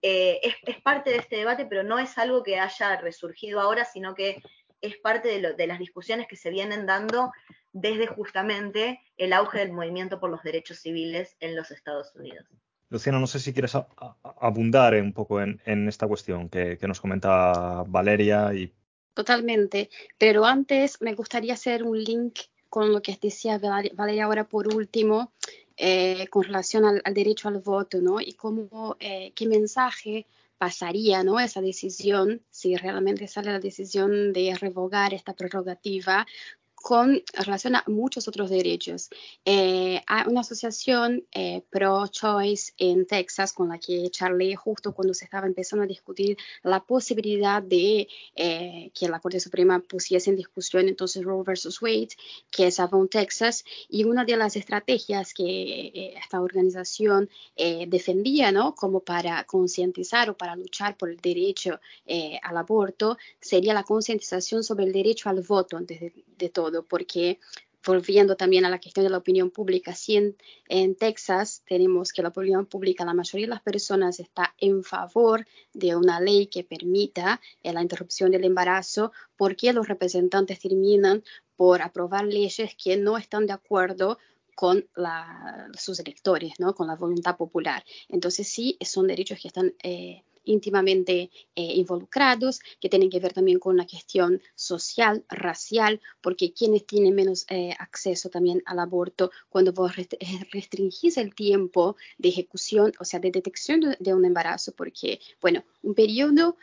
[0.00, 4.42] es, parte de este debate, pero no es algo que haya resurgido ahora, sino que
[4.80, 7.32] es parte de, las discusiones que se vienen dando
[7.72, 12.46] desde justamente el auge del movimiento por los derechos civiles en los Estados Unidos.
[12.90, 13.74] Luciana, no sé si quieres
[14.22, 18.54] abundar un poco en, esta cuestión que, nos comenta Valeria.
[18.54, 18.72] Y...
[19.18, 24.72] Totalmente, pero antes me gustaría hacer un link con lo que decía Valeria ahora por
[24.72, 25.32] último,
[25.76, 28.20] eh, con relación al, derecho al voto, ¿no?
[28.20, 31.40] Y cómo, eh, qué mensaje pasaría ¿no?
[31.40, 36.24] esa decisión, si realmente sale la decisión de revogar esta prerrogativa,
[36.88, 39.10] con relación a muchos otros derechos.
[39.44, 45.26] Eh, hay una asociación eh, pro-choice en Texas con la que charlé justo cuando se
[45.26, 50.88] estaba empezando a discutir la posibilidad de eh, que la Corte Suprema pusiese en discusión
[50.88, 52.16] entonces Roe versus Wade,
[52.50, 57.28] que es Avon, Texas, y una de las estrategias que esta organización
[57.86, 58.74] defendía, ¿no?
[58.74, 61.80] Como para concientizar o para luchar por el derecho
[62.42, 67.38] al aborto, sería la concientización sobre el derecho al voto antes de todo porque
[67.84, 70.16] volviendo también a la cuestión de la opinión pública, si
[70.68, 75.46] en, Texas tenemos que la opinión pública, la mayoría de las personas está en favor
[75.72, 81.22] de una ley que permita eh, la interrupción del embarazo, ¿por qué los representantes terminan
[81.56, 84.18] por aprobar leyes que no están de acuerdo
[84.54, 84.84] con
[85.76, 86.74] sus electores, ¿no?
[86.74, 87.84] con la voluntad popular.
[88.08, 93.58] Entonces sí, son derechos que están eh, íntimamente eh, involucrados, que tienen que ver también
[93.58, 99.72] con la cuestión social, racial, porque quienes tienen menos eh, acceso también al aborto, cuando
[99.72, 100.06] vos eh,
[100.52, 105.94] restringís el tiempo de ejecución, o sea, de detección de, un embarazo, porque, bueno, un
[105.94, 106.56] periodo,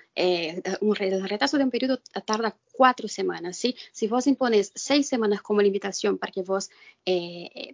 [0.82, 3.76] un retraso de un periodo tarda cuatro semanas, ¿sí?
[3.92, 6.70] Si vos impones seis semanas como limitación para que vos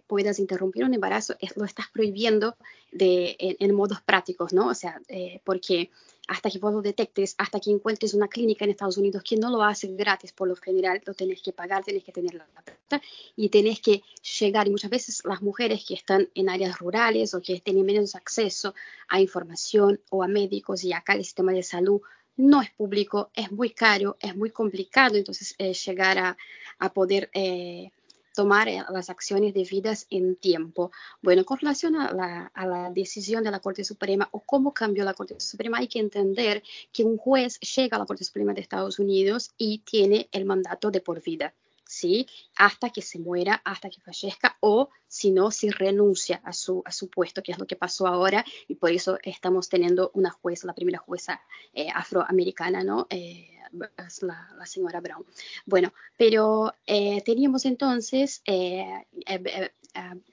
[0.06, 2.56] puedas interrumpir un embarazo, lo estás prohibiendo
[2.90, 4.68] de, en, modos prácticos, ¿no?
[4.68, 5.00] O sea,
[5.44, 5.90] porque
[6.28, 9.50] hasta que vos lo detectes, hasta que encuentres una clínica en Estados Unidos que no
[9.50, 13.02] lo hace gratis por lo general, lo tenés que pagar, tenés que tener la plata
[13.36, 14.02] y tenés que
[14.38, 14.68] llegar.
[14.68, 18.74] Y muchas veces las mujeres que están en áreas rurales o que tienen menos acceso
[19.08, 22.00] a información o a médicos y acá el sistema de salud
[22.36, 26.36] no es público, es muy caro, es muy complicado entonces eh, llegar a,
[26.78, 27.30] a poder...
[27.34, 27.90] Eh,
[28.34, 30.90] tomar eh, las acciones debidas en tiempo.
[31.20, 35.38] Bueno, con relación a la, decisión de la Corte Suprema o cómo cambió la Corte
[35.38, 39.52] Suprema, hay que entender que un juez llega a la Corte Suprema de Estados Unidos
[39.56, 41.54] y tiene el mandato de por vida.
[41.84, 42.26] ¿sí?
[42.56, 46.90] Hasta que se muera, hasta que fallezca, o si no, si renuncia a su, a
[46.90, 50.66] su puesto, que es lo que pasó ahora, y por eso estamos teniendo una jueza,
[50.66, 51.42] la primera jueza
[51.74, 53.06] eh, afroamericana, ¿no?
[53.10, 55.24] Eh, la, señora Brown.
[55.66, 58.84] Bueno, pero eh, teníamos entonces eh,
[59.26, 59.70] eh,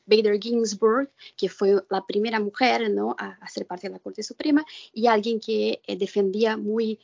[0.05, 3.15] Bader Ginsburg, que fue la primera mujer ¿no?
[3.17, 6.99] a, ser parte de la Corte Suprema y alguien que defendía muy,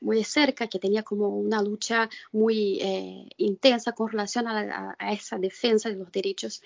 [0.00, 2.80] muy de cerca, que tenía como una lucha muy
[3.36, 6.62] intensa con relación a, esa defensa de los derechos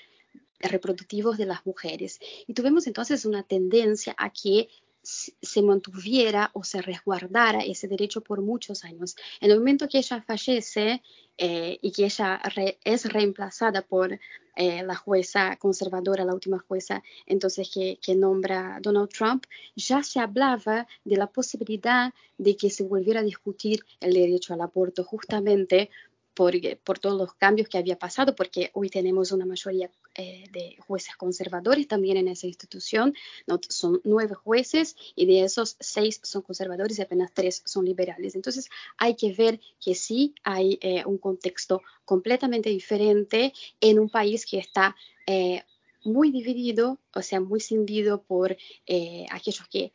[0.60, 2.18] reproductivos de las mujeres.
[2.46, 4.68] Y tuvimos entonces una tendencia a que
[5.06, 9.14] se mantuviera o se resguardara ese derecho por muchos años.
[9.40, 11.02] En el momento que ella fallece
[11.38, 12.40] eh, y que ella
[12.82, 14.18] es reemplazada por
[14.56, 19.44] eh, la jueza conservadora, la última jueza entonces que, que, nombra Donald Trump,
[19.76, 24.62] ya se hablaba de la posibilidad de que se volviera a discutir el derecho al
[24.62, 25.90] aborto justamente
[26.36, 31.16] por, todos los cambios que había pasado, porque hoy tenemos una mayoría eh, de jueces
[31.16, 33.14] conservadores también en esa institución.
[33.68, 38.34] Son nueve jueces y de esos seis son conservadores y apenas tres son liberales.
[38.34, 44.46] Entonces hay que ver que sí hay eh, un contexto completamente diferente en un país
[44.46, 44.96] que está...
[45.26, 45.62] Eh,
[46.04, 48.56] muy dividido, o sea, muy cindido por
[49.32, 49.92] aquellos que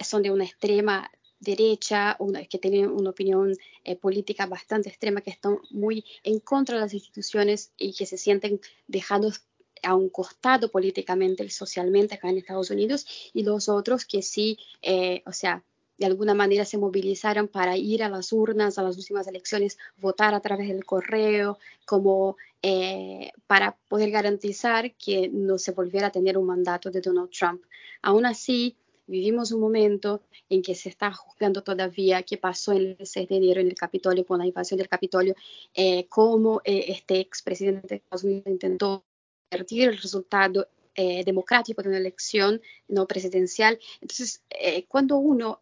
[0.00, 1.10] son de una extrema
[1.44, 2.16] derecha,
[2.50, 6.94] que tienen una opinión eh, política bastante extrema, que están muy en contra de las
[6.94, 9.42] instituciones y que se sienten dejados
[9.82, 14.58] a un costado políticamente y socialmente acá en Estados Unidos, y los otros que sí,
[14.82, 15.62] eh, o sea,
[15.98, 20.34] de alguna manera se movilizaron para ir a las urnas, a las últimas elecciones, votar
[20.34, 26.36] a través del correo, como eh, para poder garantizar que no se volviera a tener
[26.36, 27.62] un mandato de Donald Trump.
[28.02, 33.28] Aún así, Vivimos un momento en que se está juzgando todavía qué pasó el 6
[33.28, 35.34] de enero en el Capitolio, con la invasión del Capitolio,
[35.74, 39.04] eh, cómo eh, este expresidente de Estados Unidos intentó
[39.50, 43.78] convertir el resultado eh, democrático de una elección no presidencial.
[44.00, 44.42] Entonces,
[44.88, 45.60] cuando uno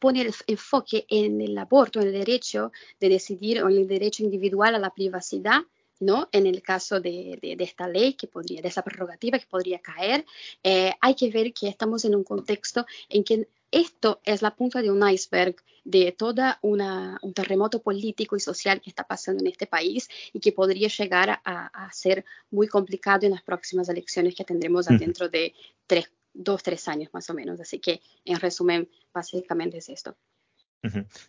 [0.00, 4.24] pone el enfoque en el aborto, en el derecho de decidir o en el derecho
[4.24, 5.60] individual a la privacidad,
[6.02, 6.28] ¿no?
[6.32, 10.26] En el caso de, esta ley, que podría, de esa prerrogativa que podría caer,
[10.62, 14.82] eh, hay que ver que estamos en un contexto en que esto es la punta
[14.82, 19.66] de un iceberg de todo un terremoto político y social que está pasando en este
[19.66, 24.86] país y que podría llegar a, ser muy complicado en las próximas elecciones que tendremos
[24.86, 25.54] dentro de
[25.86, 27.60] tres, dos, tres años más o menos.
[27.60, 30.16] Así que, en resumen, básicamente es esto.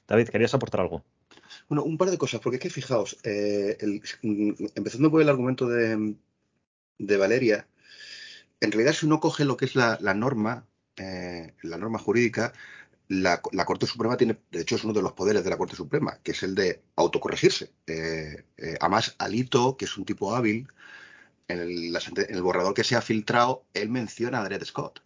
[0.07, 1.03] David, ¿querías aportar algo?
[1.69, 3.77] Bueno, un par de cosas, porque es que fijaos, eh,
[4.75, 6.15] empezando por el argumento de,
[7.17, 7.67] Valeria,
[8.59, 12.53] en realidad si uno coge lo que es la, norma, eh, la norma jurídica,
[13.07, 16.19] la, Corte Suprema tiene, de hecho, es uno de los poderes de la Corte Suprema,
[16.23, 17.71] que es el de autocorregirse.
[17.87, 18.45] Eh,
[18.79, 20.67] además, Alito, que es un tipo hábil,
[21.47, 25.03] en el, en el, borrador que se ha filtrado, él menciona a Dred Scott.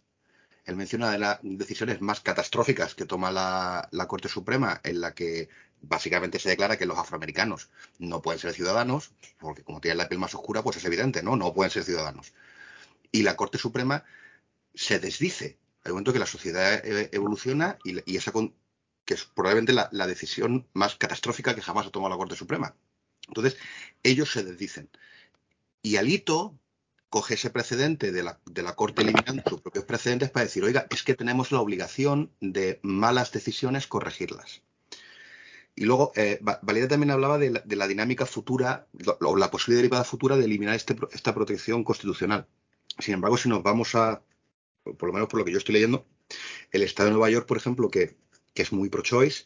[0.64, 5.14] Él menciona de las decisiones más catastróficas que toma la, la Corte Suprema, en la
[5.14, 5.48] que
[5.82, 10.20] básicamente se declara que los afroamericanos no pueden ser ciudadanos, porque como tienen la piel
[10.20, 11.36] más oscura, pues es evidente, ¿no?
[11.36, 12.32] No pueden ser ciudadanos.
[13.12, 14.04] Y la Corte Suprema
[14.74, 15.58] se desdice.
[15.84, 18.32] Hay un momento que la sociedad e, evoluciona y, esa
[19.04, 22.74] que es probablemente la, decisión más catastrófica que jamás ha tomado la Corte Suprema.
[23.26, 23.56] Entonces,
[24.02, 24.90] ellos se desdicen.
[25.82, 26.58] Y Alito
[27.08, 30.86] coge ese precedente de la, de la Corte eliminando sus propios precedentes para decir, oiga,
[30.90, 34.62] es que tenemos la obligación de malas decisiones corregirlas.
[35.78, 38.88] Y luego, eh, Valeria también hablaba de la, dinámica futura,
[39.20, 42.48] o la posible derivada futura de eliminar este, esta protección constitucional.
[42.98, 44.20] Sin embargo, si nos vamos a,
[44.82, 46.04] por lo menos por lo que yo estoy leyendo,
[46.72, 48.16] el Estado de Nueva York, por ejemplo, que,
[48.56, 49.44] es muy pro-choice,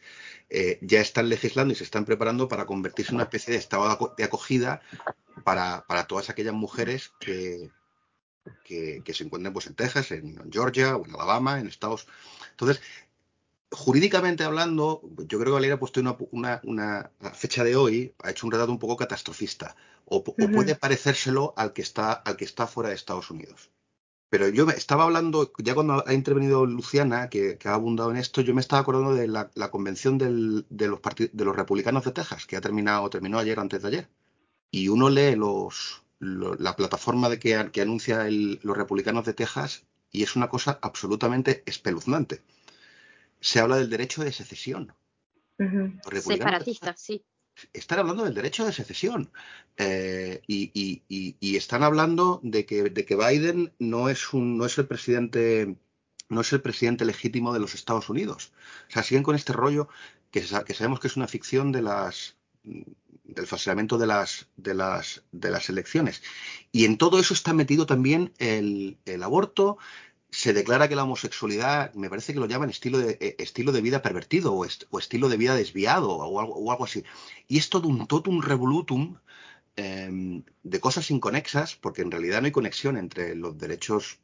[0.48, 4.14] eh, ya están legislando y se están preparando para convertirse en una especie de estado
[4.16, 4.80] de acogida
[5.44, 7.68] para, todas aquellas mujeres que,
[8.64, 12.06] que, se encuentren pues, en Texas, en Georgia o en Alabama, en Estados.
[12.52, 12.80] Entonces,
[13.72, 18.46] jurídicamente hablando, yo creo que Valeria ha puesto una, una, fecha de hoy, ha hecho
[18.46, 22.90] un relato un poco catastrofista, o, puede parecérselo al que está al que está fuera
[22.90, 23.70] de Estados Unidos.
[24.28, 28.54] Pero yo estaba hablando, ya cuando ha intervenido Luciana, que, ha abundado en esto, yo
[28.54, 31.00] me estaba acordando de la, convención de, los
[31.32, 34.08] de los republicanos de Texas, que ha terminado, terminó ayer, antes de ayer.
[34.70, 40.22] Y uno lee los, la plataforma de que, que anuncia los republicanos de Texas y
[40.22, 42.42] es una cosa absolutamente espeluznante
[43.42, 44.94] se habla del derecho de secesión.
[46.22, 47.22] Separatistas, sí.
[47.74, 49.30] Están hablando del derecho de secesión
[49.76, 54.86] eh, y, están hablando de que, de que Biden no es un no es el
[54.86, 55.76] presidente
[56.30, 58.52] no es el presidente legítimo de los Estados Unidos.
[58.88, 59.88] O sea, siguen con este rollo
[60.30, 62.36] que, que sabemos que es una ficción de las
[63.34, 66.22] del falseamiento de las, de las, de las elecciones.
[66.70, 69.78] Y en todo eso está metido también el, el aborto,
[70.32, 73.82] se declara que la homosexualidad, me parece que lo llaman estilo de, eh, estilo de
[73.82, 77.04] vida pervertido o, estilo de vida desviado o algo, así.
[77.48, 79.18] Y es todo un totum revolutum
[79.76, 84.20] em, de cosas inconexas, porque en realidad no hay conexión entre los derechos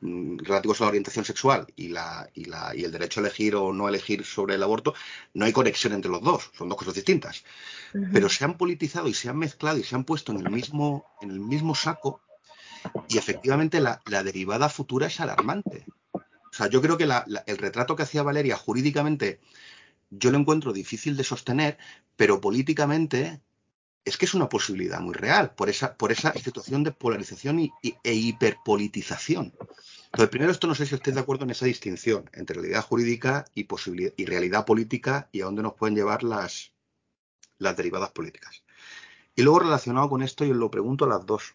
[0.00, 3.72] relativos a la orientación sexual y, la, y, la, y el derecho a elegir o
[3.72, 4.94] no elegir sobre el aborto,
[5.34, 7.44] no hay conexión entre los dos, son dos cosas distintas.
[8.12, 11.04] Pero se han politizado y se han mezclado y se han puesto en el mismo,
[11.20, 12.20] en el mismo saco
[13.08, 15.86] y efectivamente la, derivada futura es alarmante.
[16.12, 19.40] O sea, yo creo que el retrato que hacía Valeria jurídicamente
[20.10, 21.78] yo lo encuentro difícil de sostener,
[22.16, 23.40] pero políticamente
[24.04, 25.96] es que es una posibilidad muy real por esa,
[26.34, 27.72] situación de polarización y,
[28.02, 29.54] e hiperpolitización.
[30.06, 33.46] Entonces, primero, esto no sé si estáis de acuerdo en esa distinción entre realidad jurídica
[33.54, 36.72] y, posibilidad, y realidad política y a dónde nos pueden llevar las,
[37.58, 38.62] las derivadas políticas.
[39.34, 41.54] Y luego, relacionado con esto, yo lo pregunto a las dos.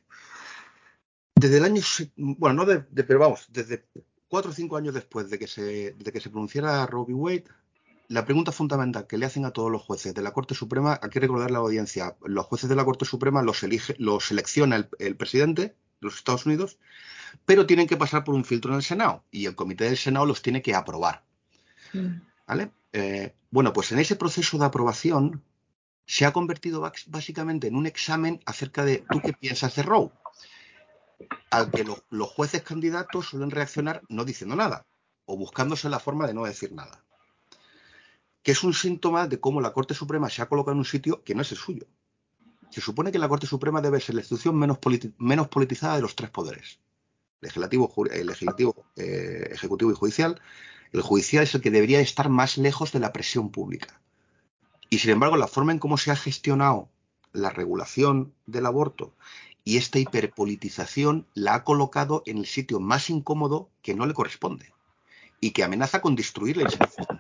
[1.39, 1.81] Desde el año,
[2.15, 3.85] bueno, no de, pero vamos, desde
[4.27, 7.13] cuatro o cinco años después de que se, de que se pronunciara Roe v.
[7.13, 7.43] Wade,
[8.07, 11.09] la pregunta fundamental que le hacen a todos los jueces de la Corte Suprema, hay
[11.09, 15.15] que recordar la audiencia, los jueces de la Corte Suprema los, elige, los selecciona el,
[15.15, 16.79] presidente de los Estados Unidos,
[17.45, 20.25] pero tienen que pasar por un filtro en el Senado y el comité del Senado
[20.25, 21.23] los tiene que aprobar.
[21.93, 22.21] Mm.
[22.47, 22.71] ¿Vale?
[22.93, 25.43] Eh, bueno, pues en ese proceso de aprobación
[26.07, 30.09] se ha convertido básicamente en un examen acerca de tú qué piensas de Roe,
[31.49, 34.85] al que los jueces candidatos suelen reaccionar no diciendo nada
[35.25, 37.03] o buscándose la forma de no decir nada
[38.47, 41.21] que es un síntoma de cómo la Corte Suprema se ha colocado en un sitio
[41.21, 41.85] que no es el suyo.
[42.69, 46.29] Se supone que la Corte Suprema debe ser la institución menos, politizada de los tres
[46.29, 46.79] poderes,
[47.41, 50.41] legislativo, eh, legislativo eh, ejecutivo y judicial.
[50.93, 53.99] El judicial es el que debería estar más lejos de la presión pública.
[54.89, 56.87] Y sin embargo, la forma en cómo se ha gestionado
[57.33, 59.13] la regulación del aborto
[59.67, 64.71] y esta hiperpolitización la ha colocado en el sitio más incómodo que no le corresponde
[65.41, 67.19] y que amenaza con destruir la institución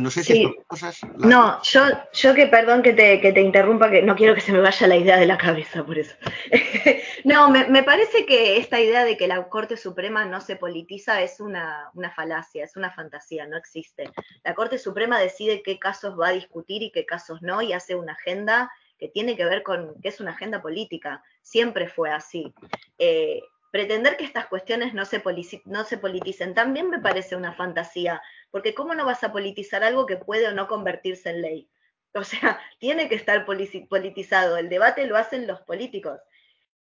[0.00, 1.00] no sé si cosas.
[1.16, 1.82] No, yo,
[2.12, 4.86] yo que perdón que te, que te, interrumpa, que no quiero que se me vaya
[4.86, 6.14] la idea de la cabeza por eso.
[7.24, 11.40] no, me, parece que esta idea de que la Corte Suprema no se politiza es
[11.40, 14.10] una, una falacia, es una fantasía, no existe.
[14.44, 17.94] La Corte Suprema decide qué casos va a discutir y qué casos no, y hace
[17.94, 21.22] una agenda que tiene que ver con, que es una agenda política.
[21.42, 22.52] Siempre fue así.
[22.98, 23.40] Eh,
[23.70, 25.22] pretender que estas cuestiones no se,
[25.64, 28.20] no se politicen también me parece una fantasía,
[28.50, 31.70] porque ¿cómo no vas a politizar algo que puede o no convertirse en ley?
[32.14, 36.20] O sea, tiene que estar politizado, el debate lo hacen los políticos.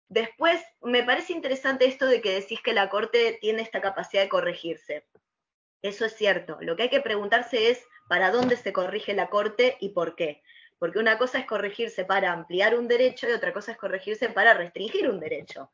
[0.09, 4.29] Después, me parece interesante esto de que decís que la Corte tiene esta capacidad de
[4.29, 5.07] corregirse.
[5.81, 6.59] Eso es cierto.
[6.61, 10.43] Lo que hay que preguntarse es para dónde se corrige la Corte y por qué.
[10.83, 14.53] Porque una cosa es corregirse para ampliar un derecho y otra cosa es corregirse para
[14.53, 15.71] restringir un derecho.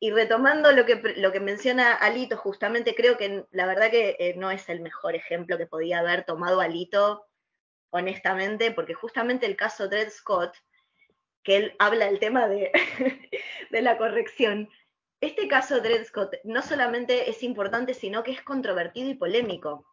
[0.00, 4.32] Y retomando lo que, lo que menciona Alito, justamente creo que la verdad que eh,
[4.38, 7.26] no es el mejor ejemplo que podía haber tomado Alito,
[7.90, 10.56] honestamente, porque justamente el caso Dred Scott,
[11.42, 12.72] que él habla del tema de,
[13.70, 14.70] de la corrección,
[15.20, 19.84] este caso Dred Scott no solamente es importante, sino que es controvertido y polémico.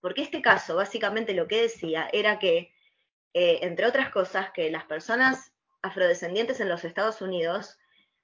[0.00, 2.73] Porque este caso, básicamente lo que decía era que,
[3.34, 7.78] eh, entre otras cosas, que las personas afrodescendientes en los Estados Unidos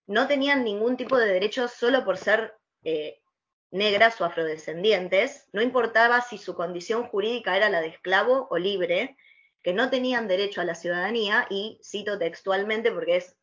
[0.07, 2.55] no tenían ningún tipo de derechos solo por ser
[2.85, 3.21] eh,
[3.71, 9.17] negras o afrodescendientes, no importaba si su condición jurídica era la de esclavo o libre,
[9.63, 13.37] que no tenían derecho a la ciudadanía y, cito textualmente porque es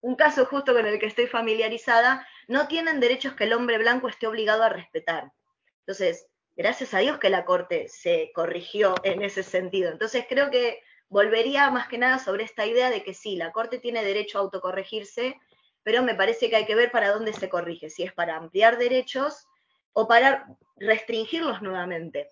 [0.00, 4.08] un caso justo con el que estoy familiarizada, no tienen derechos que el hombre blanco
[4.08, 5.32] esté obligado a respetar.
[5.80, 6.26] Entonces,
[6.56, 9.90] gracias a Dios que la Corte se corrigió en ese sentido.
[9.90, 13.78] Entonces, creo que volvería más que nada sobre esta idea de que sí, la Corte
[13.78, 15.38] tiene derecho a autocorregirse,
[15.82, 18.78] pero me parece que hay que ver para dónde se corrige, si es para ampliar
[18.78, 19.46] derechos
[19.92, 20.46] o para
[20.76, 22.28] restringirlos nuevamente.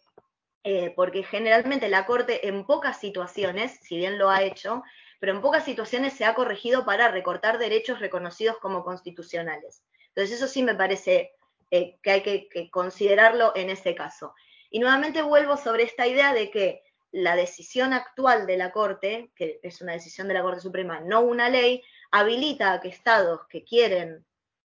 [0.67, 4.83] Eh, porque generalmente la Corte en pocas situaciones, si bien lo ha hecho,
[5.21, 9.85] pero en pocas situaciones se ha corregido para recortar derechos reconocidos como constitucionales.
[10.09, 11.33] Entonces eso sí me parece
[11.77, 14.33] eh, que hay que, considerarlo en ese caso.
[14.71, 19.59] Y nuevamente vuelvo sobre esta idea de que la decisión actual de la Corte, que
[19.61, 23.65] es una decisión de la Corte Suprema, no una ley, habilita a que estados que
[23.65, 24.25] quieren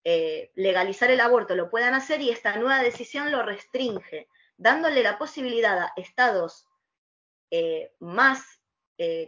[0.05, 5.17] eh, legalizar el aborto lo puedan hacer y esta nueva decisión lo restringe, dándole la
[5.17, 6.69] posibilidad a estados
[7.51, 8.61] eh, más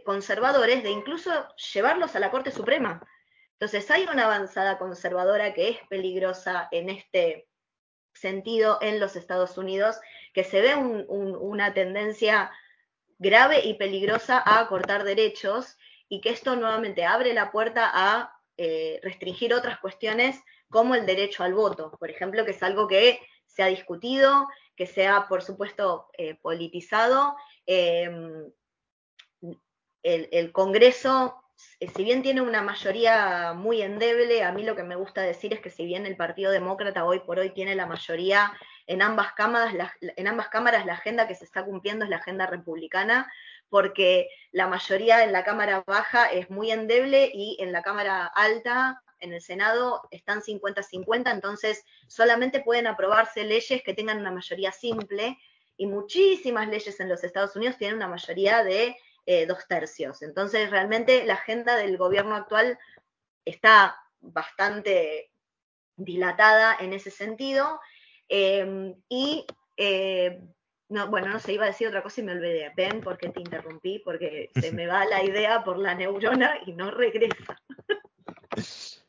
[0.06, 1.30] conservadores de incluso
[1.74, 3.06] llevarlos a la Corte Suprema.
[3.52, 7.46] Entonces hay una avanzada conservadora que es peligrosa en este
[8.16, 9.98] sentido en los Estados Unidos,
[10.32, 12.50] que se ve una tendencia
[13.18, 15.76] grave y peligrosa a cortar derechos
[16.08, 21.44] y que esto nuevamente abre la puerta a eh, restringir otras cuestiones como el derecho
[21.44, 25.42] al voto, por ejemplo, que es algo que se ha discutido, que se ha, por
[25.42, 27.36] supuesto, eh, politizado.
[27.64, 28.50] Em,
[30.02, 35.22] el, Congreso si bien tiene una mayoría muy endeble, a mí lo que me gusta
[35.22, 38.52] decir es que si bien el Partido Demócrata hoy por hoy tiene la mayoría
[38.86, 42.16] en ambas cámaras, la, en ambas cámaras la agenda que se está cumpliendo es la
[42.16, 43.30] agenda republicana,
[43.68, 49.02] porque la mayoría en la Cámara Baja es muy endeble y en la Cámara Alta,
[49.20, 55.38] en el Senado, están 50-50, entonces solamente pueden aprobarse leyes que tengan una mayoría simple
[55.76, 58.96] y muchísimas leyes en los Estados Unidos tienen una mayoría de
[59.26, 60.22] eh, dos tercios.
[60.22, 62.78] Entonces, realmente la agenda del gobierno actual
[63.44, 65.32] está bastante
[65.96, 67.80] dilatada en ese sentido.
[68.28, 69.44] Em, y
[69.76, 70.40] eh,
[70.88, 72.70] no, bueno, no sé, iba a decir otra cosa y me olvidé.
[72.76, 76.90] Ven, porque te interrumpí, porque se me va la idea por la neurona y no
[76.90, 77.60] regresa.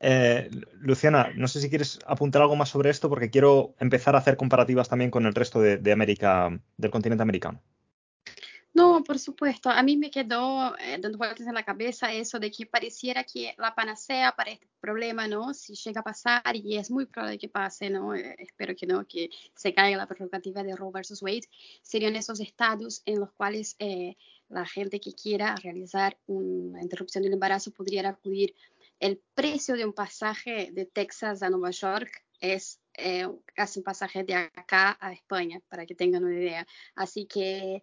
[0.00, 4.18] Eh, Luciana, no sé si quieres apuntar algo más sobre esto, porque quiero empezar a
[4.18, 7.60] hacer comparativas también con el resto de América, del continente americano.
[8.78, 9.70] No, por supuesto.
[9.70, 13.52] A mí me quedó eh, dando vueltas en la cabeza eso de que pareciera que
[13.58, 15.52] la panacea para este problema, ¿no?
[15.52, 18.14] Si llega a pasar, y es muy probable que pase, ¿no?
[18.14, 21.48] Eh, espero que no, que se caiga la prerrogativa de Roe versus Wade,
[21.82, 24.16] serían esos estados en los cuales eh,
[24.48, 28.54] la gente que quiera realizar una interrupción del embarazo podría acudir.
[29.00, 32.80] El precio de un pasaje de Texas a Nueva York es
[33.54, 36.66] casi un pasaje de acá a España, para que tengan una idea.
[36.94, 37.82] Así que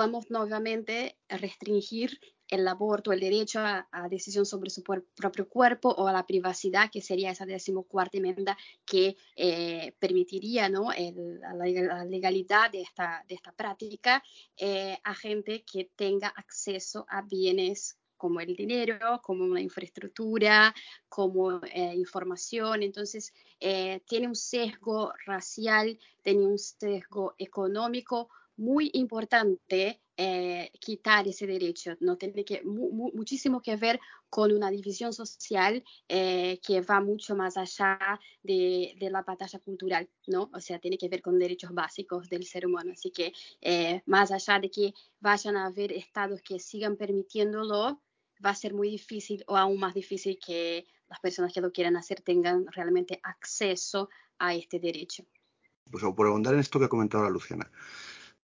[0.00, 6.08] vamos nuevamente a restringir el aborto, el derecho a, decisión sobre su propio cuerpo o
[6.08, 10.88] a la privacidad, que sería esa decimocuarta enmienda que eh, permitiría ¿no?
[10.90, 14.22] la, legalidad de esta, de esta práctica
[14.56, 20.74] eh, a gente que tenga acceso a bienes como el dinero, como una infraestructura,
[21.10, 22.82] como eh, información.
[22.82, 28.30] Entonces, tiene un sesgo racial, tiene un sesgo económico
[28.60, 33.98] muy importante eh, quitar ese derecho, no tiene que, muchísimo que ver
[34.28, 40.50] con una división social eh, que va mucho más allá de, la batalla cultural, ¿no?
[40.52, 42.92] O sea, tiene que ver con derechos básicos del ser humano.
[42.92, 43.32] Así que
[43.62, 48.02] eh, más allá de que vayan a haber estados que sigan permitiéndolo,
[48.44, 51.96] va a ser muy difícil o aún más difícil que las personas que lo quieran
[51.96, 55.24] hacer tengan realmente acceso a este derecho.
[55.90, 57.70] Pues por abundar en esto que ha comentado la Luciana,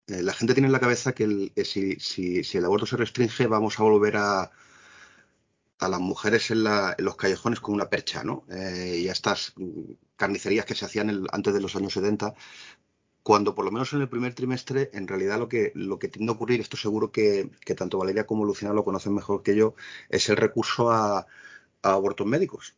[0.09, 3.83] eh, la gente tiene en la cabeza que si, el aborto se restringe, vamos a
[3.83, 4.51] volver a,
[5.81, 8.45] las mujeres en, los callejones con una percha, ¿no?
[8.51, 9.55] Eh, y a estas
[10.17, 12.35] carnicerías que se hacían antes de los años 70,
[13.23, 16.33] cuando por lo menos en el primer trimestre, en realidad lo que, lo que tiende
[16.33, 19.75] a ocurrir, esto seguro que, tanto Valeria como Luciana lo conocen mejor que yo,
[20.09, 21.27] es el recurso a
[21.83, 22.75] abortos médicos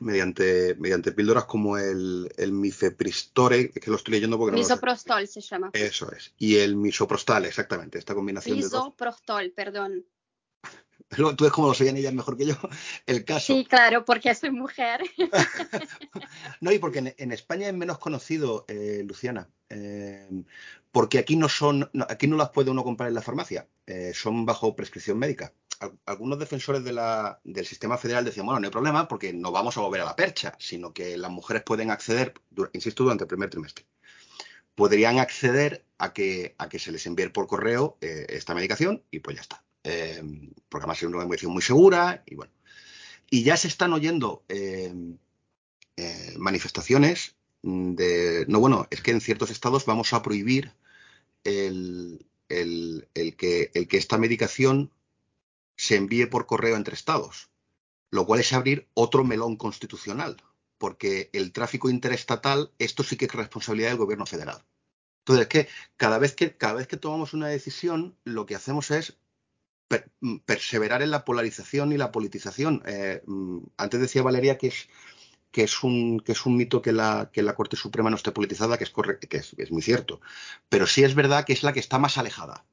[0.00, 5.70] mediante, mediante píldoras como el, el mifepristore, que lo estoy leyendo porque Misoprostol se llama.
[5.72, 6.32] Eso es.
[6.38, 10.04] Y el misoprostal, exactamente, esta combinación Misoprostol, de perdón.
[11.36, 12.54] Tú ves como lo sabían ellas mejor que yo.
[13.06, 13.54] El caso.
[13.54, 15.00] Sí, claro, porque soy mujer.
[16.60, 19.48] no, y porque en, España es menos conocido, eh, Luciana.
[19.68, 20.28] Eh,
[20.92, 23.66] porque aquí no son, aquí no las puede uno comprar en la farmacia.
[23.86, 25.52] Eh, son bajo prescripción médica
[26.04, 30.02] algunos defensores del sistema federal decían, bueno, no hay problema porque no vamos a volver
[30.02, 32.34] a la percha, sino que las mujeres pueden acceder,
[32.72, 33.86] insisto, durante el primer trimestre.
[34.74, 39.20] Podrían acceder a que, a que se les envíe por correo eh, esta medicación y
[39.20, 39.64] pues ya está.
[39.84, 40.22] Eh,
[40.68, 42.52] porque además es una medicación muy segura y bueno.
[43.30, 44.92] Y ya se están oyendo eh,
[46.36, 50.72] manifestaciones de, no, bueno, es que en ciertos estados vamos a prohibir
[51.44, 54.90] el, que, el que esta medicación
[55.80, 57.48] se envíe por correo entre estados,
[58.10, 60.36] lo cual es abrir otro melón constitucional,
[60.76, 64.62] porque el tráfico interestatal, esto sí que es responsabilidad del gobierno federal.
[65.20, 68.90] Entonces, es que cada vez que, cada vez que tomamos una decisión, lo que hacemos
[68.90, 69.16] es
[70.20, 72.82] mm, perseverar en la polarización y la politización.
[72.84, 74.88] Eh, mm, antes decía Valeria que es,
[75.50, 78.32] que es, un, que es un mito que la, que la Corte Suprema no esté
[78.32, 78.92] politizada, que es,
[79.30, 80.20] que es muy cierto.
[80.68, 82.66] Pero sí es verdad que es la que está más alejada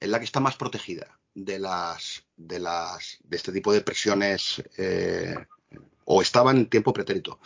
[0.00, 5.34] es la que está más protegida de las de este tipo de presiones eh,
[6.04, 7.38] o estaba en tiempo pretérito.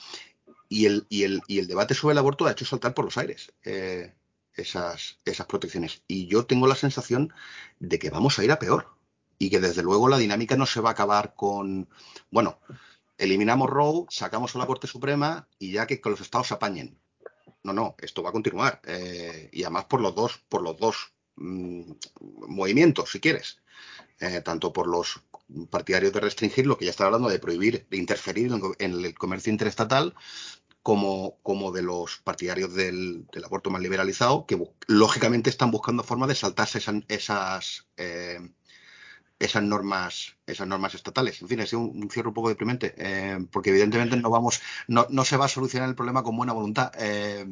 [0.68, 3.18] Y el, y el, y el debate sobre el aborto ha hecho saltar por los
[3.18, 4.14] aires eh,
[4.54, 6.02] esas, esas protecciones.
[6.08, 7.32] Y yo tengo la sensación
[7.78, 8.88] de que vamos a ir a peor
[9.38, 11.88] y que desde luego la dinámica no se va a acabar con
[12.30, 12.60] bueno
[13.18, 16.98] eliminamos Roe sacamos a la Corte Suprema y ya que, los estados apañen.
[17.64, 21.12] No no esto va a continuar eh, y además por los dos por los dos
[21.36, 21.92] Mm,
[22.48, 23.58] movimientos, si quieres,
[24.20, 25.22] eh, tanto por los
[25.70, 29.52] partidarios de restringir, lo que ya estaba hablando de prohibir, de interferir en, el comercio
[29.52, 30.14] interestatal,
[30.82, 34.58] como, como de los partidarios del, aborto más liberalizado, que
[34.88, 36.78] lógicamente están buscando formas de saltarse
[37.08, 37.86] esas,
[39.42, 41.42] esas normas, esas normas estatales.
[41.42, 45.24] En fin, es un, cierre un poco deprimente, eh, porque evidentemente no vamos, no, no,
[45.24, 46.92] se va a solucionar el problema con buena voluntad.
[46.98, 47.46] Eh,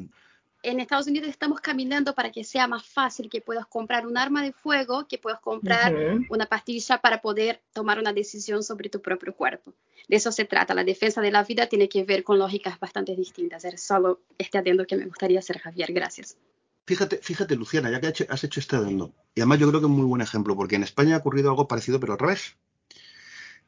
[0.63, 4.43] en Estados Unidos estamos caminando para que sea más fácil que puedas comprar un arma
[4.43, 5.93] de fuego, que puedas comprar
[6.29, 9.73] una pastilla para poder tomar una decisión sobre tu propio cuerpo.
[10.07, 10.73] De eso se trata.
[10.73, 13.65] La defensa de la vida tiene que ver con lógicas bastante distintas.
[13.65, 15.91] Es solo este adendo que me gustaría hacer, Javier.
[15.93, 16.37] Gracias.
[16.85, 19.13] Fíjate, fíjate, Luciana, ya que has hecho este adendo.
[19.33, 21.49] Y además yo creo que es un muy buen ejemplo, porque en España ha ocurrido
[21.49, 22.57] algo parecido, pero al revés.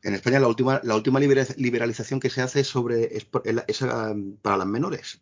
[0.02, 4.68] En España la última, la última liberalización que se hace es sobre, es, para las
[4.68, 5.22] menores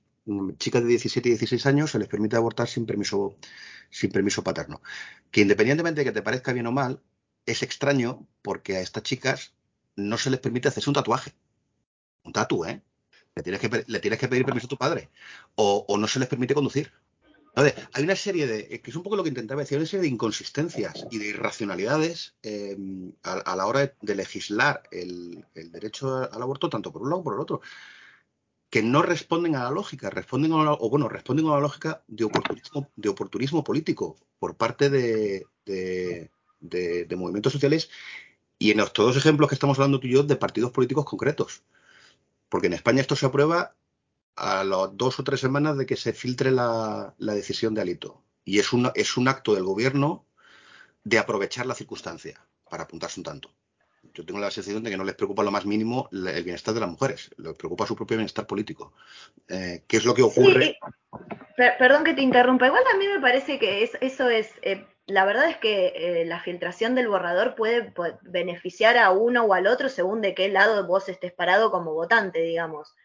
[0.57, 3.35] chicas de 17 y 16 años se les permite abortar sin permiso,
[3.89, 4.81] sin permiso paterno.
[5.31, 7.01] Que independientemente de que te parezca bien o mal,
[7.45, 9.53] es extraño porque a estas chicas
[9.95, 11.33] no se les permite hacerse un tatuaje.
[12.23, 12.81] Un tatu, ¿eh?
[13.35, 15.09] Le tienes que, le tienes que pedir permiso a tu padre.
[15.55, 16.91] O, no se les permite conducir.
[17.55, 20.09] hay una serie de, que es un poco lo que intentaba decir, una serie de
[20.09, 26.69] inconsistencias y de irracionalidades em, a, la hora de, legislar el, el, derecho al aborto,
[26.69, 27.61] tanto por un lado como por el otro
[28.71, 32.23] que no responden a la lógica, responden a o bueno, responden a la lógica de
[32.23, 35.45] oportunismo, de político por parte de,
[37.17, 37.89] movimientos sociales
[38.57, 41.63] y en los todos ejemplos que estamos hablando tú y yo de partidos políticos concretos.
[42.47, 43.75] Porque en España esto se aprueba
[44.37, 48.23] a las dos o tres semanas de que se filtre la, decisión de Alito.
[48.45, 50.25] Y es, es un acto del gobierno
[51.03, 53.53] de aprovechar la circunstancia para apuntarse un tanto
[54.13, 56.79] yo tengo la sensación de que no les preocupa lo más mínimo el bienestar de
[56.79, 58.93] las mujeres, les preocupa su propio bienestar político.
[59.47, 60.77] Eh, ¿Qué es lo que ocurre?
[61.77, 65.57] perdón que te interrumpa, igual también me parece que eso es, eh, la verdad es
[65.57, 67.93] que eh, la filtración del borrador puede,
[68.23, 72.41] beneficiar a uno o al otro según de qué lado vos estés parado como votante,
[72.41, 72.95] digamos.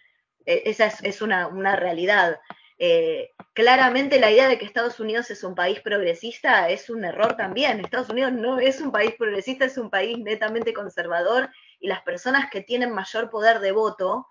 [0.46, 2.40] E, esa es, es una, una realidad.
[2.78, 7.36] Eh, claramente la idea de que Estados Unidos es un país progresista es un error
[7.36, 7.80] también.
[7.80, 11.50] Estados Unidos no es un país progresista, es un país netamente conservador
[11.80, 14.26] y las personas que tienen mayor poder de voto,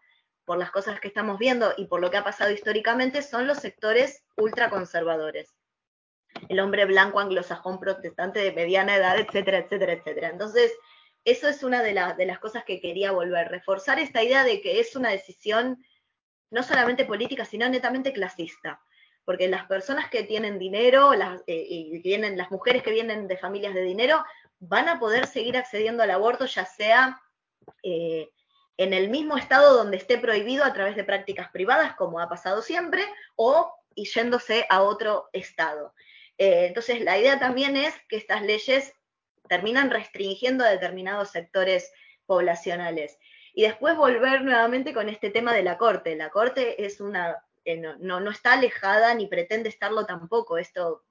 [0.45, 3.57] por las cosas que estamos viendo y por lo que ha pasado históricamente, son los
[3.57, 5.55] sectores ultraconservadores.
[6.49, 10.29] El hombre blanco anglosajón protestante de mediana edad, etcétera, etcétera, etcétera.
[10.29, 10.71] Entonces,
[11.23, 14.79] eso es una de, de las cosas que quería volver, reforzar esta idea de que
[14.79, 15.83] es una decisión
[16.51, 18.81] no solamente política, sino netamente clasista.
[19.23, 23.37] Porque las personas que tienen dinero, las, eh, y vienen, las mujeres que vienen de
[23.37, 24.23] familias de dinero,
[24.59, 27.21] van a poder seguir accediendo al aborto, ya sea
[27.83, 28.29] eh,
[28.77, 32.61] en el mismo estado donde esté prohibido a través de prácticas privadas, como ha pasado
[32.61, 33.03] siempre,
[33.35, 35.93] o yéndose a otro estado.
[36.37, 38.93] Eh, entonces, la idea también es que estas leyes
[39.47, 41.91] terminan restringiendo a determinados sectores
[42.25, 43.17] poblacionales.
[43.58, 46.18] Y después volver nuevamente con este tema de la Corte.
[46.18, 50.58] La Corte es una, eh, no, no, está alejada ni pretende estarlo tampoco.
[50.58, 51.06] Esto,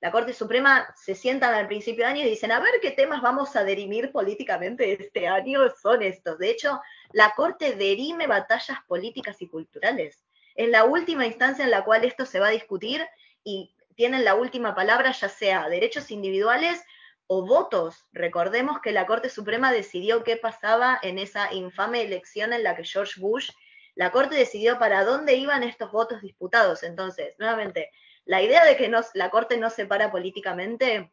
[0.00, 3.20] la Corte Suprema se sientan al principio de año y dicen, a ver qué temas
[3.20, 6.38] vamos a derimir políticamente este año son estos.
[6.38, 6.80] De hecho,
[7.10, 10.24] la Corte derime batallas políticas y culturales.
[10.54, 13.04] Es la última instancia en la cual esto se va a discutir
[13.42, 16.80] y tienen la última palabra, ya sea derechos individuales
[17.28, 18.06] o votos.
[18.12, 22.84] Recordemos que la Corte Suprema decidió qué pasaba en esa infame elección en la que
[22.84, 23.50] George Bush,
[23.94, 26.82] la Corte decidió para dónde iban estos votos disputados.
[26.82, 27.90] Entonces, nuevamente,
[28.24, 31.12] la idea de que la Corte no se para políticamente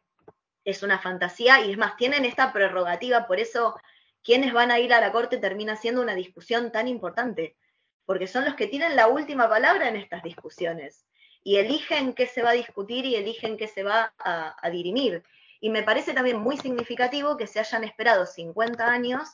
[0.64, 3.76] es una fantasía y es más, tienen esta prerrogativa, por eso
[4.22, 7.56] quienes van a ir a la Corte termina siendo una discusión tan importante,
[8.04, 11.06] porque son los que tienen la última palabra en estas discusiones
[11.44, 15.22] y eligen qué se va a discutir y eligen qué se va a, a dirimir.
[15.60, 19.28] Y me parece también muy significativo que se hayan esperado 50 años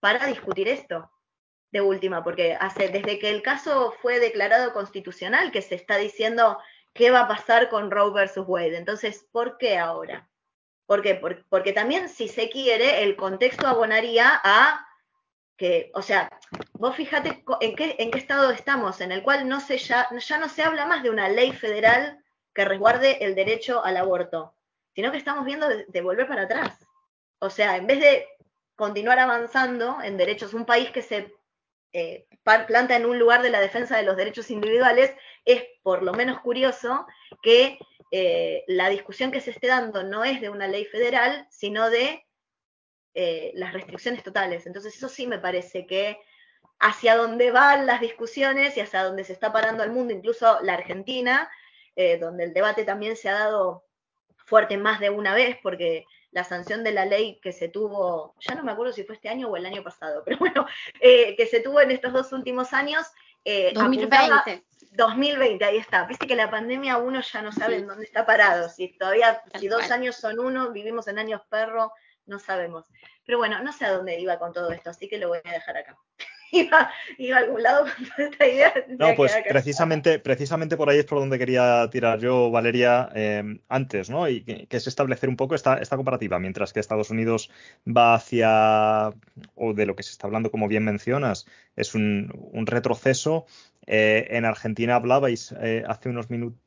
[0.00, 1.10] para discutir esto,
[1.70, 6.58] de última, porque hace, desde que el caso fue declarado constitucional, que se está diciendo
[6.92, 8.76] qué va a pasar con Roe versus Wade.
[8.76, 10.28] Entonces, ¿por qué ahora?
[10.86, 11.14] ¿Por qué?
[11.48, 14.86] Porque, también, si se quiere, el contexto abonaría a
[15.56, 16.28] que, o sea,
[16.74, 20.38] vos fíjate en qué, en qué estado estamos, en el cual no se, ya, ya
[20.38, 22.22] no se habla más de una ley federal
[22.54, 24.54] que resguarde el derecho al aborto
[24.94, 26.86] sino que estamos viendo de, volver para atrás.
[27.38, 28.26] O sea, en vez de
[28.74, 31.32] continuar avanzando en derechos, un país que se
[31.92, 35.12] eh, planta en un lugar de la defensa de los derechos individuales,
[35.44, 37.06] es por lo menos curioso
[37.42, 37.78] que
[38.10, 42.24] eh, la discusión que se esté dando no es de una ley federal, sino de
[43.14, 44.66] eh, las restricciones totales.
[44.66, 46.18] Entonces eso sí me parece que
[46.78, 50.74] hacia dónde van las discusiones y hacia dónde se está parando el mundo, incluso la
[50.74, 51.48] Argentina,
[52.20, 53.84] donde el debate también se ha dado
[54.52, 58.54] fuerte más de una vez, porque la sanción de la ley que se tuvo, ya
[58.54, 60.66] no me acuerdo si fue este año o el año pasado, pero bueno,
[61.00, 63.06] eh, que se tuvo en estos dos últimos años.
[63.74, 64.50] 2020.
[64.50, 66.04] Eh, 2020, ahí está.
[66.04, 68.68] Viste que la pandemia uno ya no sabe en dónde está parado.
[68.68, 71.92] Si todavía, si dos años son uno, vivimos en años perro,
[72.26, 72.84] no sabemos.
[73.24, 75.50] Pero bueno, no sé a dónde iba con todo esto, así que lo voy a
[75.50, 75.96] dejar acá.
[76.52, 76.90] Iba,
[77.34, 78.72] a algún lado con esta idea.
[78.98, 84.10] No, pues precisamente, precisamente por ahí es por donde quería tirar yo, Valeria, em, antes,
[84.10, 84.28] ¿no?
[84.28, 87.50] Y que, es establecer un poco esta, esta comparativa, mientras que Estados Unidos
[87.86, 89.12] va hacia,
[89.54, 91.46] o de lo que se está hablando, como bien mencionas,
[91.76, 92.30] es un,
[92.66, 93.46] retroceso.
[93.86, 96.62] Eh, en Argentina hablabais eh, hace unos minutos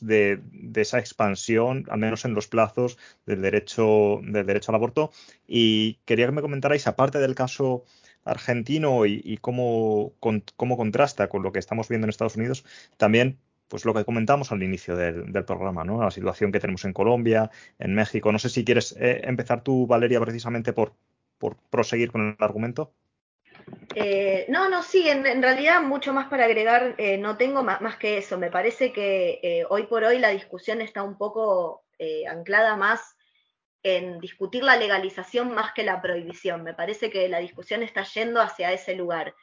[0.00, 0.40] de,
[0.74, 5.12] esa expansión, al menos en los plazos del derecho, del derecho al aborto.
[5.46, 7.84] Y quería que me comentarais, aparte del caso
[8.26, 12.64] argentino y, cómo, cómo, contrasta con lo que estamos viendo en Estados Unidos,
[12.96, 16.02] también pues lo que comentamos al inicio del, programa, ¿no?
[16.02, 18.30] La situación que tenemos en Colombia, en México.
[18.30, 20.92] No sé si quieres eh, empezar tú, Valeria, precisamente por,
[21.38, 22.92] por proseguir con el argumento.
[23.96, 28.18] Eh, no, no, sí, en, realidad mucho más para agregar eh, no tengo más, que
[28.18, 28.38] eso.
[28.38, 31.82] Me parece que hoy por hoy la discusión está un poco
[32.30, 33.15] anclada más
[33.94, 36.62] en discutir la legalización más que la prohibición.
[36.62, 39.34] Me parece que la discusión está yendo hacia ese lugar.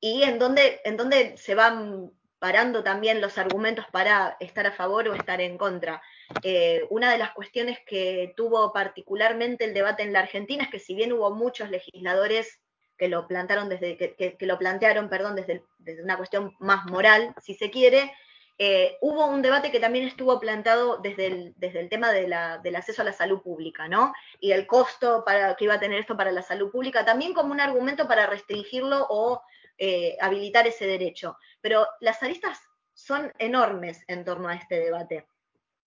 [0.00, 5.14] y en donde, en se van parando también los argumentos para estar a favor o
[5.14, 6.00] estar en contra.
[6.42, 10.78] Eh, una de las cuestiones que tuvo particularmente el debate en la Argentina es que
[10.78, 12.60] si bien hubo muchos legisladores
[12.96, 15.62] que lo plantaron desde, que, lo plantearon, perdón, desde,
[16.02, 18.12] una cuestión más moral, si se quiere,
[18.58, 22.58] eh, hubo un debate que también estuvo plantado desde el, desde el tema de la,
[22.58, 24.12] del acceso a la salud pública, ¿no?
[24.40, 27.52] Y el costo para, que iba a tener esto para la salud pública, también como
[27.52, 29.42] un argumento para restringirlo o
[29.78, 31.38] eh, habilitar ese derecho.
[31.60, 32.58] Pero las aristas
[32.94, 35.26] son enormes en torno a este debate,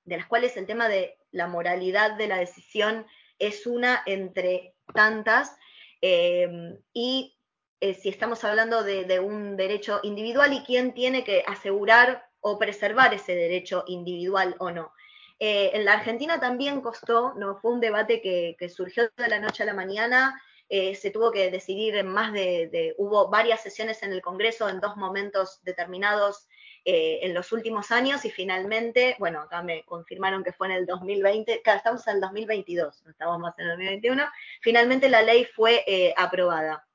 [0.05, 3.05] de las cuales el tema de la moralidad de la decisión
[3.38, 5.57] es una entre tantas.
[6.01, 7.36] Eh, y
[7.82, 13.13] eh, si estamos hablando de, un derecho individual y quién tiene que asegurar o preservar
[13.13, 14.93] ese derecho individual o no.
[15.39, 19.63] en la Argentina también costó, no fue un debate que, que, surgió de la noche
[19.63, 20.39] a la mañana
[20.73, 24.79] eh, se tuvo que decidir en más de, hubo varias sesiones en el Congreso en
[24.79, 26.47] dos momentos determinados
[26.85, 30.85] eh, en los últimos años y finalmente, bueno, acá me confirmaron que fue en el
[30.85, 34.23] 2020, claro, estamos en el 2022, no estamos más en el 2021,
[34.61, 36.87] finalmente la ley fue eh, aprobada.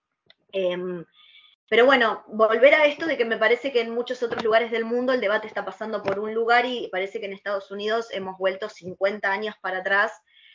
[1.68, 4.84] Pero bueno, volver a esto de que me parece que en muchos otros lugares del
[4.84, 8.38] mundo el debate está pasando por un lugar y parece que en Estados Unidos hemos
[8.38, 10.12] vuelto 50 años para atrás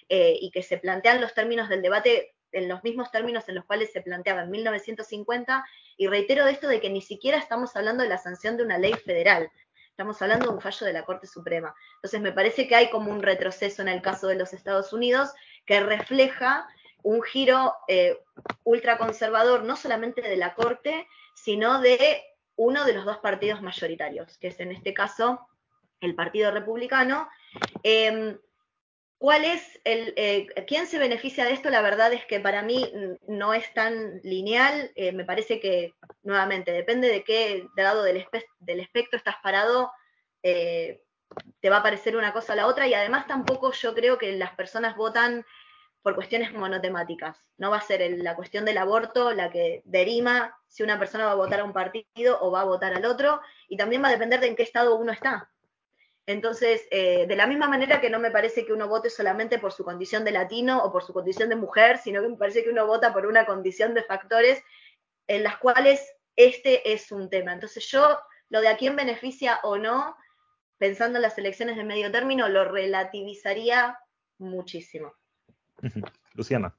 [0.07, 3.91] y que se plantean los términos del debate en los mismos términos en los cuales
[3.91, 5.65] se planteaba en 1950,
[5.97, 8.93] y reitero esto de que ni siquiera estamos hablando de la sanción de una ley
[8.93, 9.49] federal,
[9.89, 11.73] estamos hablando de un fallo de la Corte Suprema.
[11.95, 15.31] Entonces me parece que hay como un retroceso en el caso de los Estados Unidos
[15.65, 16.67] que refleja
[17.03, 18.19] un giro eh,
[18.63, 22.23] ultraconservador, no solamente de la Corte, sino de
[22.55, 25.47] uno de los dos partidos mayoritarios, que es en este caso
[25.99, 27.29] el Partido Republicano.
[27.83, 28.37] Em,
[29.21, 31.69] ¿Cuál es el, eh, quién se beneficia de esto?
[31.69, 32.91] La verdad es que para mí
[33.27, 34.91] no es tan lineal.
[34.95, 35.93] Eh, me parece que,
[36.23, 38.25] nuevamente, depende de qué lado del,
[38.61, 39.91] del espectro estás parado,
[40.41, 41.03] eh,
[41.59, 42.87] te va a parecer una cosa o la otra.
[42.87, 45.45] Y además tampoco yo creo que las personas votan
[46.01, 47.37] por cuestiones monotemáticas.
[47.57, 51.31] No va a ser la cuestión del aborto la que derima si una persona va
[51.31, 53.41] a votar a un partido o va a votar al otro.
[53.67, 55.49] Y también va a depender de en qué estado uno está.
[56.25, 59.73] Entonces, eh, de la misma manera que no me parece que uno vote solamente por
[59.73, 62.69] su condición de latino o por su condición de mujer, sino que me parece que
[62.69, 64.63] uno vota por una condición de factores
[65.27, 67.53] en las cuales este es un tema.
[67.53, 70.15] Entonces, yo lo de a quién beneficia o no,
[70.77, 73.97] pensando en las elecciones de medio término, lo relativizaría
[74.37, 75.13] muchísimo.
[76.33, 76.75] Luciana.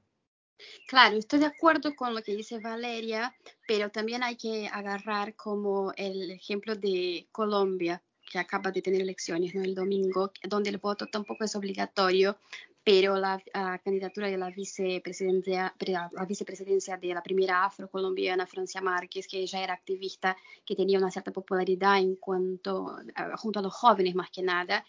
[0.87, 3.35] Claro, estoy de acuerdo con lo que dice Valeria,
[3.67, 8.01] pero también hay que agarrar como el ejemplo de Colombia
[8.31, 12.37] que acaba de tener elecciones el domingo, donde el voto tampoco es obligatorio,
[12.83, 13.41] pero la,
[13.83, 20.35] candidatura de la vicepresidencia, de la primera afrocolombiana, Francia Márquez, que ya era activista,
[20.65, 22.97] que tenía una cierta popularidad en cuanto,
[23.37, 24.85] junto a los jóvenes más que nada,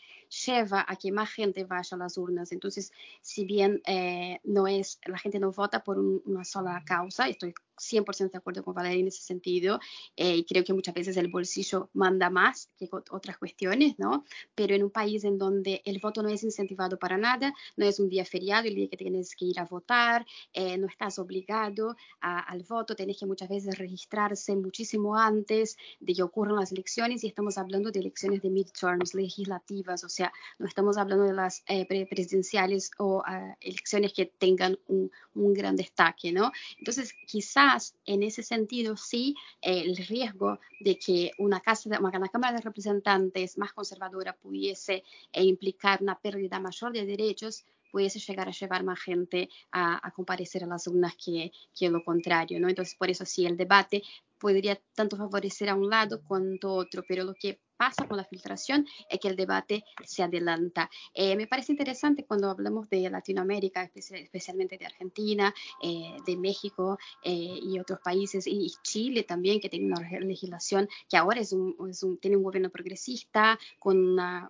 [0.46, 2.52] lleva a que más gente vaya a las urnas.
[2.52, 7.54] Entonces, si bien eh, no es, la gente no vota por una sola causa, estoy
[7.76, 9.80] 100% de acuerdo con Valeria en ese sentido
[10.16, 14.24] eh, y creo que muchas veces el bolsillo manda más que otras cuestiones, ¿no?
[14.54, 17.98] Pero en un país en donde el voto no es incentivado para nada, no es
[17.98, 21.96] un día feriado el día que tienes que ir a votar, eh, no estás obligado
[22.20, 27.26] al voto, tienes que muchas veces registrarse muchísimo antes de que ocurran las elecciones y
[27.26, 30.23] estamos hablando de elecciones de midterms, legislativas, o sea,
[30.58, 35.10] no estamos hablando de las eh, presidenciales o ah, elecciones que tengan un,
[35.54, 36.52] gran destaque, ¿no?
[36.78, 42.62] Entonces, quizás en ese sentido sí el riesgo de que una, casa una Cámara de
[42.62, 47.64] Representantes más conservadora pudiese eh, implicar una pérdida mayor de derechos
[47.94, 52.58] pudiese llegar a llevar más gente a, comparecer a las urnas que, que lo contrario,
[52.58, 52.68] ¿no?
[52.68, 54.02] Entonces, por eso sí, el debate
[54.44, 58.86] podría tanto favorecer a un lado cuanto otro, pero lo que pasa con la filtración
[59.08, 60.90] es que el debate se adelanta.
[61.14, 67.58] Eh, me parece interesante cuando hablamos de Latinoamérica, especialmente de Argentina, eh, de México eh,
[67.62, 71.74] y otros países, y Chile también, que tiene una legislación que ahora es un,
[72.20, 74.46] tiene un gobierno progresista, con una,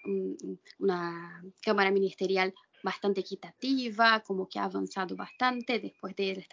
[0.81, 2.53] una Cámara Ministerial
[2.85, 6.47] bastante equitativa, como que ha avanzado bastante después del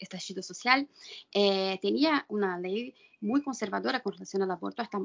[0.00, 0.88] estallido social.
[1.30, 5.02] tenía una ley muy conservadora con relación al aborto hasta eh,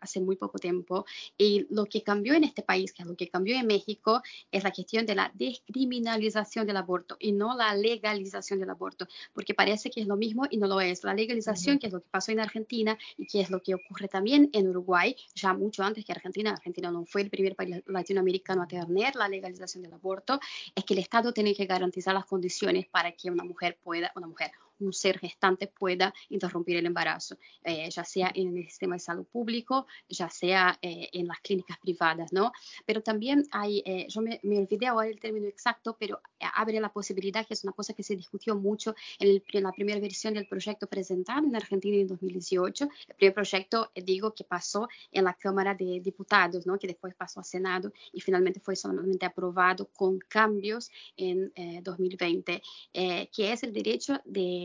[0.00, 1.04] hace muy poco tiempo.
[1.36, 4.62] Y lo que cambió en este país, que es lo que cambió en México, es
[4.62, 9.90] la cuestión de la descriminalización del aborto y no la legalización del aborto, porque parece
[9.90, 11.02] que es lo mismo y no lo es.
[11.04, 14.08] La legalización, que es lo que pasó en Argentina y que es lo que ocurre
[14.08, 18.62] también en Uruguay, ya mucho antes que Argentina, Argentina no fue el primer país latinoamericano
[18.62, 20.38] a tener la legalización del aborto,
[20.74, 24.26] es que el Estado tiene que garantizar las condiciones para que una mujer pueda, una
[24.26, 29.00] mujer, un ser gestante pueda interrumpir el embarazo, eh, ya sea en el sistema de
[29.00, 32.52] salud público, ya sea eh, en las clínicas privadas, ¿no?
[32.86, 36.20] Pero también hay, eh, yo me, olvidé ahora el término exacto, pero
[36.54, 40.34] abre la posibilidad, que es una cosa que se discutió mucho en, la primera versión
[40.34, 45.34] del proyecto presentado en Argentina en 2018, el primer proyecto, digo, que pasó en la
[45.34, 46.78] Cámara de Diputados, ¿no?
[46.78, 51.52] Que después pasó a Senado y finalmente fue solamente aprobado con cambios en
[51.82, 52.62] 2020,
[52.92, 54.63] que es el derecho de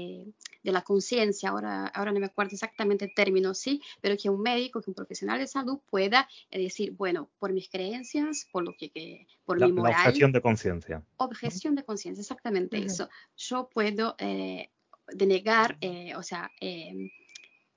[0.64, 4.42] de, la conciencia, ahora, ahora no me acuerdo exactamente el término, sí, pero que un
[4.42, 8.74] médico, que un profesional de salud pueda eh, decir, bueno, por mis creencias, por lo
[8.78, 9.94] que, por mi moral.
[9.94, 11.04] La objeción de conciencia.
[11.18, 13.10] Objeción de conciencia, exactamente eso.
[13.38, 14.70] Yo puedo eh,
[15.14, 16.52] denegar, eh, o sea,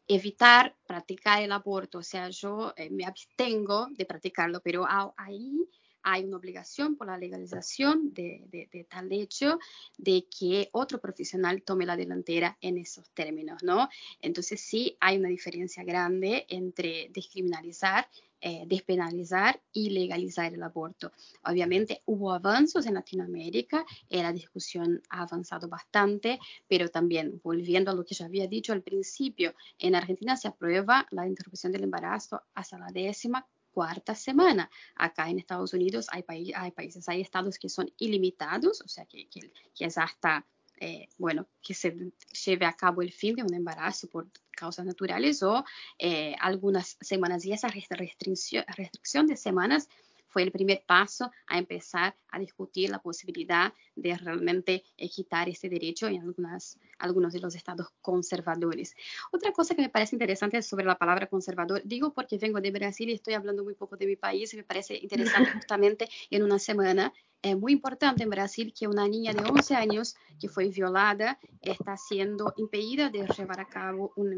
[0.06, 5.66] evitar practicar el aborto, o sea, yo me abstengo de practicarlo, pero ahí
[6.02, 9.58] hay una obligación por la legalización de, tal hecho
[9.98, 13.88] de que otro profesional tome la delantera en esos términos, ¿no?
[14.20, 18.08] Entonces sí hay una diferencia grande entre descriminalizar
[18.44, 21.12] eh, despenalizar y legalizar el aborto.
[21.44, 27.94] Obviamente hubo avances en Latinoamérica, eh, la discusión ha avanzado bastante, pero también volviendo a
[27.94, 32.42] lo que ya había dicho al principio, en Argentina se aprueba la interrupción del embarazo
[32.52, 34.70] hasta la décima cuarta semana.
[34.94, 39.28] Acá en Estados Unidos hay, hay países, hay estados que son ilimitados, o sea, que,
[39.28, 39.50] que,
[39.84, 40.46] es hasta,
[40.78, 42.12] eh, bueno, que se
[42.44, 45.64] lleve a cabo el fin de un embarazo por causas naturales o
[45.98, 47.44] eh, algunas semanas.
[47.44, 49.88] Y esa restricción, restricción de semanas
[50.32, 56.08] fue el primer paso a empezar a discutir la posibilidad de realmente quitar ese derecho
[56.08, 58.94] en algunas, algunos de los estados conservadores.
[59.32, 63.10] Otra cosa que me parece interesante sobre la palabra conservador, digo porque vengo de Brasil
[63.10, 66.58] y estoy hablando muy poco de mi país y me parece interesante justamente en una
[66.58, 67.12] semana
[67.42, 71.96] es muy importante en Brasil que una niña de 11 años que fue violada está
[71.96, 74.36] siendo impedida de llevar a cabo una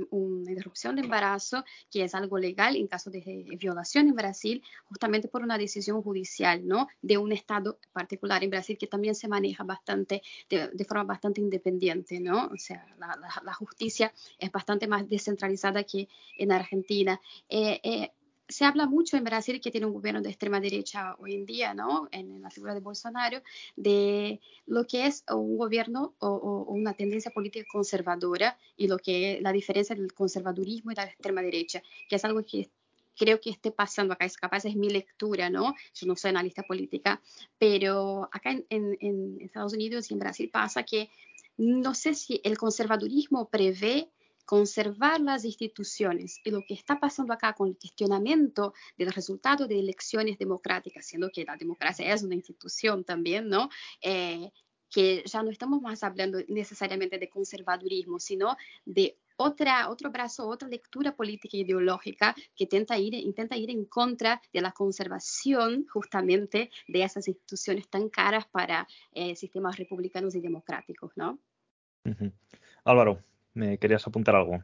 [0.50, 5.42] interrupción de embarazo, que es algo legal en caso de violación en Brasil, justamente por
[5.42, 6.88] una decisión judicial, ¿no?
[7.02, 12.20] De un estado particular en Brasil que también se maneja bastante, de, forma bastante independiente,
[12.20, 12.46] ¿no?
[12.46, 17.20] O sea, la, justicia es bastante más descentralizada que en Argentina.
[17.48, 18.10] Eh, eh,
[18.48, 21.74] se habla mucho en Brasil, que tiene un gobierno de extrema derecha hoy en día,
[21.74, 22.08] ¿no?
[22.10, 23.42] En, la figura de Bolsonaro,
[23.76, 29.52] de lo que es un gobierno o, una tendencia política conservadora y lo que la
[29.52, 32.70] diferencia del conservadurismo y de la extrema derecha, que es algo que
[33.16, 35.74] creo que esté pasando acá, es capaz, es mi lectura, ¿no?
[35.94, 37.20] Yo no soy analista política,
[37.58, 41.10] pero acá en, en Estados Unidos y en Brasil pasa que
[41.56, 44.10] no sé si el conservadurismo prevé
[44.44, 49.78] conservar las instituciones y lo que está pasando acá con el cuestionamiento del resultado de
[49.78, 53.70] elecciones democráticas, siendo que la democracia es una institución también, ¿no?
[54.02, 54.50] Eh,
[54.94, 60.68] que ya no estamos más hablando necesariamente de conservadurismo, sino de otra, otro brazo, otra
[60.68, 66.70] lectura política e ideológica que intenta ir, intenta ir en contra de la conservación justamente
[66.86, 71.40] de esas instituciones tan caras para eh, sistemas republicanos y democráticos, ¿no?
[72.84, 73.18] Álvaro,
[73.54, 74.62] ¿Me querías apuntar algo?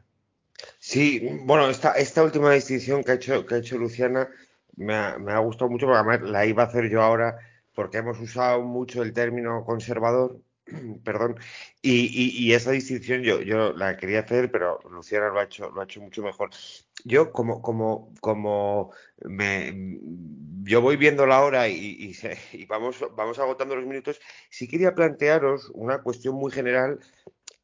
[0.77, 4.29] Sí, bueno, esta, esta última distinción que ha hecho, que ha hecho Luciana
[4.75, 7.37] me ha, me ha gustado mucho porque además la iba a hacer yo ahora
[7.81, 10.39] porque hemos usado mucho el término conservador,
[11.03, 11.35] perdón,
[11.81, 15.85] y, y, esa distinción yo, la quería hacer, pero Luciana lo ha hecho, lo ha
[15.85, 16.51] hecho mucho mejor.
[17.05, 18.91] Yo como, como, como
[19.25, 19.99] me,
[20.61, 22.13] yo voy viendo la hora y,
[22.53, 24.21] y, vamos, vamos agotando los minutos,
[24.51, 26.99] sí quería plantearos una cuestión muy general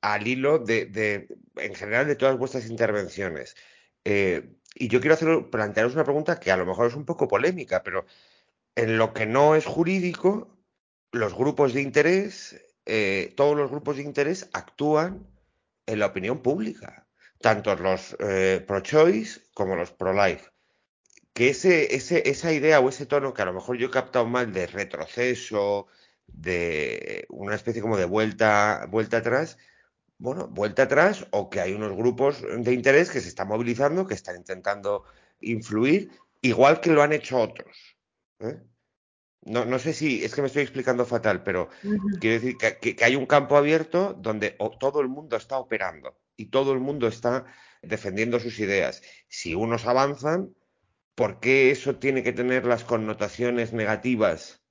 [0.02, 3.56] al hilo de, en general, de todas vuestras intervenciones.
[4.04, 7.28] Eh, y yo quiero hacer, plantearos una pregunta que a lo mejor es un poco
[7.28, 8.08] polémica, pero
[8.78, 10.56] en lo que no es jurídico,
[11.12, 15.28] los grupos de interés, eh, todos los grupos de interés actúan
[15.88, 17.08] en la opinión pública,
[17.42, 20.52] tanto los eh, pro-choice como los pro-life.
[21.34, 24.54] Que ese, esa idea o ese tono que a lo mejor yo he captado mal
[24.54, 25.88] de retroceso,
[26.28, 29.58] de una especie como de vuelta, vuelta atrás,
[30.20, 34.14] bueno, vuelta atrás o que hay unos grupos de interés que se están movilizando, que
[34.14, 35.04] están intentando
[35.40, 36.12] influir,
[36.42, 37.97] igual que lo han hecho otros.
[38.40, 38.60] ¿Eh?
[39.44, 41.70] No, no, sé si es que me estoy explicando fatal, pero
[42.20, 46.74] quiero decir que, hay un campo abierto donde todo el mundo está operando y todo
[46.74, 47.46] el mundo está
[47.82, 49.02] defendiendo sus ideas.
[49.30, 50.54] Si unos avanzan,
[51.16, 54.62] ¿por qué eso tiene que tener las connotaciones negativas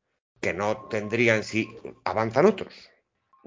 [0.40, 1.68] que no tendrían si
[2.04, 2.90] avanzan otros?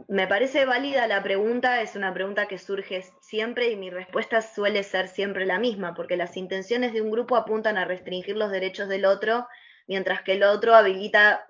[0.07, 4.81] Me parece válida la pregunta, es una pregunta que surge siempre y mi respuesta suele
[4.83, 8.87] ser siempre la misma, porque las intenciones de un grupo apuntan a restringir los derechos
[8.87, 9.45] del otro
[9.89, 11.47] mientras que el otro habilita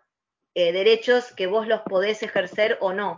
[0.55, 3.17] eh, derechos que vos los podés ejercer o no.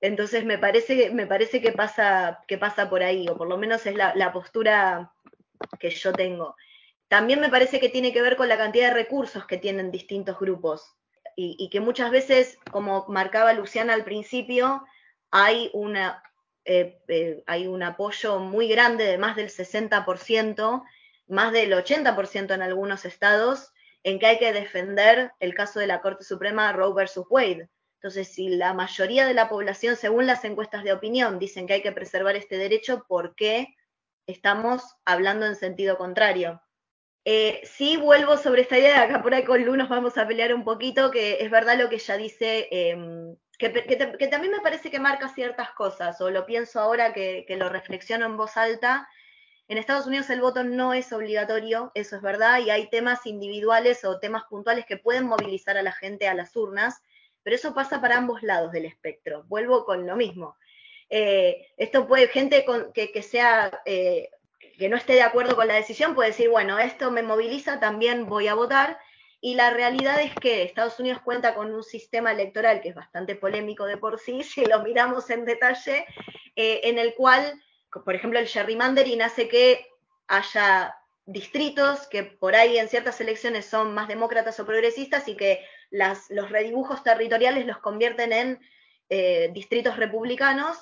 [0.00, 3.84] Entonces me parece, me parece que, pasa, que pasa por ahí, o por lo menos
[3.84, 5.12] es la, postura
[5.78, 6.56] que yo tengo.
[7.06, 10.38] También me parece que tiene que ver con la cantidad de recursos que tienen distintos
[10.40, 10.96] grupos
[11.36, 14.86] y, que muchas veces, como marcaba Luciana al principio,
[15.30, 16.22] hay, una,
[16.64, 20.82] eh, eh, hay un apoyo muy grande de más del 60%,
[21.26, 23.73] más del 80% en algunos estados,
[24.04, 27.68] en que hay que defender el caso de la Corte Suprema Roe versus Wade.
[27.96, 31.82] Entonces, si la mayoría de la población, según las encuestas de opinión, dicen que hay
[31.82, 33.74] que preservar este derecho, ¿por qué
[34.26, 36.60] estamos hablando en sentido contrario?
[37.24, 40.54] Eh, sí vuelvo sobre esta idea, acá por ahí con Lu nos vamos a pelear
[40.54, 43.70] un poquito, que es verdad lo que ella dice, em, que,
[44.30, 48.26] también me parece que marca ciertas cosas, o lo pienso ahora que, que lo reflexiono
[48.26, 49.08] en voz alta,
[49.68, 54.04] en Estados Unidos el voto no es obligatorio, eso es verdad, y hay temas individuales
[54.04, 57.02] o temas puntuales que pueden movilizar a la gente a las urnas,
[57.42, 59.44] pero eso pasa para ambos lados del espectro.
[59.44, 60.56] Vuelvo con lo mismo.
[61.08, 64.30] Eh, esto puede, gente que, sea, eh,
[64.78, 68.26] que no esté de acuerdo con la decisión puede decir, bueno, esto me moviliza, también
[68.26, 68.98] voy a votar.
[69.40, 73.36] Y la realidad es que Estados Unidos cuenta con un sistema electoral que es bastante
[73.36, 76.06] polémico de por sí, si lo miramos en detalle,
[76.56, 77.62] eh, en el cual
[78.02, 79.86] por ejemplo, el gerrymandering hace que
[80.26, 85.64] haya distritos que por ahí en ciertas elecciones son más demócratas o progresistas y que
[85.90, 88.60] los redibujos territoriales los convierten en
[89.08, 90.76] eh, distritos republicanos.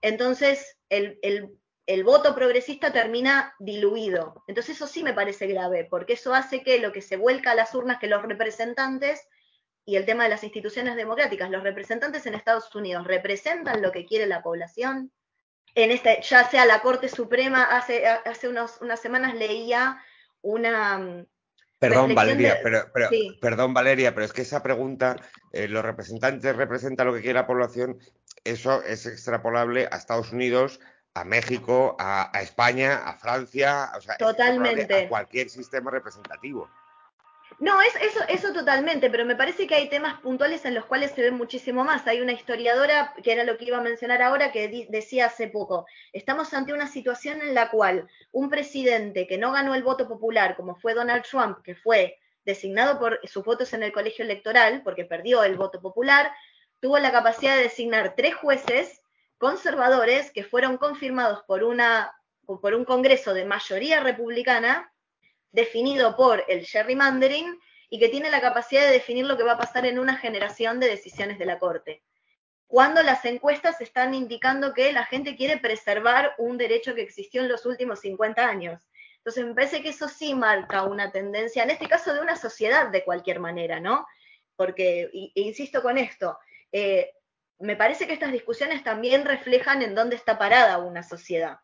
[0.00, 4.44] Entonces, el, el, voto progresista termina diluido.
[4.46, 7.54] Entonces, eso sí me parece grave, porque eso hace que lo que se vuelca a
[7.56, 9.26] las urnas, que los representantes
[9.84, 14.04] y el tema de las instituciones democráticas, los representantes en Estados Unidos representan lo que
[14.04, 15.10] quiere la población,
[15.82, 20.02] en este, ya sea la Corte Suprema, hace, hace unos, unas semanas leía
[20.42, 20.98] una...
[20.98, 21.26] Mm,
[21.78, 22.90] perdón, Valeria, pero,
[23.40, 25.16] perdón, Valeria, pero es que esa pregunta,
[25.52, 27.98] eh, ¿los representantes representan lo que quiere la población?
[28.44, 30.80] Eso es extrapolable a Estados Unidos,
[31.14, 35.04] a México, a, España, a Francia, o sea, Totalmente.
[35.04, 36.68] a cualquier sistema representativo.
[37.58, 41.10] No, es, eso, eso totalmente, pero me parece que hay temas puntuales en los cuales
[41.10, 42.06] se ve muchísimo más.
[42.06, 45.86] Hay una historiadora, que era lo que iba a mencionar ahora, que decía hace poco,
[46.12, 50.56] estamos ante una situación en la cual un presidente que no ganó el voto popular,
[50.56, 55.04] como fue Donald Trump, que fue designado por sus votos en el colegio electoral, porque
[55.04, 56.32] perdió el voto popular,
[56.80, 59.02] tuvo la capacidad de designar tres jueces
[59.36, 62.14] conservadores que fueron confirmados por, una,
[62.46, 64.92] por un Congreso de mayoría republicana
[65.52, 67.58] definido por el gerrymandering
[67.90, 70.78] y que tiene la capacidad de definir lo que va a pasar en una generación
[70.80, 72.02] de decisiones de la Corte.
[72.66, 77.48] Cuando las encuestas están indicando que la gente quiere preservar un derecho que existió en
[77.48, 78.80] los últimos 50 años.
[79.16, 82.88] Entonces me parece que eso sí marca una tendencia, en este caso de una sociedad
[82.88, 84.06] de cualquier manera, ¿no?
[84.54, 86.38] Porque, insisto con esto,
[86.72, 87.12] eh,
[87.58, 91.58] me parece que estas discusiones también reflejan en dónde está parada una sociedad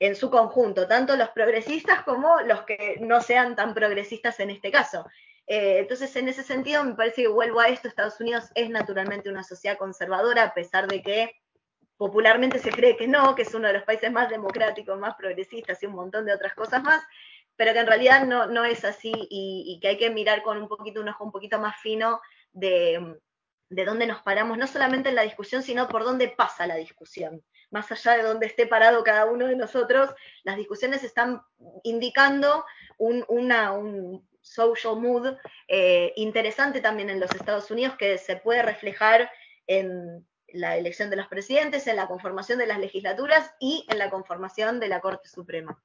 [0.00, 4.70] en su conjunto, tanto los progresistas como los que no sean tan progresistas en este
[4.70, 5.06] caso.
[5.46, 9.28] Eh, entonces, en ese sentido, me parece que vuelvo a esto, Estados Unidos es naturalmente
[9.28, 11.34] una sociedad conservadora, a pesar de que
[11.98, 15.82] popularmente se cree que no, que es uno de los países más democráticos, más progresistas
[15.82, 17.04] y un montón de otras cosas más,
[17.56, 20.56] pero que en realidad no, no es así y, y que hay que mirar con
[20.56, 22.22] un poquito, un ojo un poquito más fino
[22.52, 23.20] de,
[23.70, 27.42] de dónde nos paramos, no solamente en la discusión, sino por dónde pasa la discusión
[27.70, 30.10] más allá de donde esté parado cada uno de nosotros,
[30.42, 31.40] las discusiones están
[31.84, 32.64] indicando
[32.98, 35.36] un, una, un social mood
[35.68, 39.30] eh, interesante también en los Estados Unidos que se puede reflejar
[39.66, 44.10] en la elección de los presidentes, en la conformación de las legislaturas y en la
[44.10, 45.80] conformación de la Corte Suprema.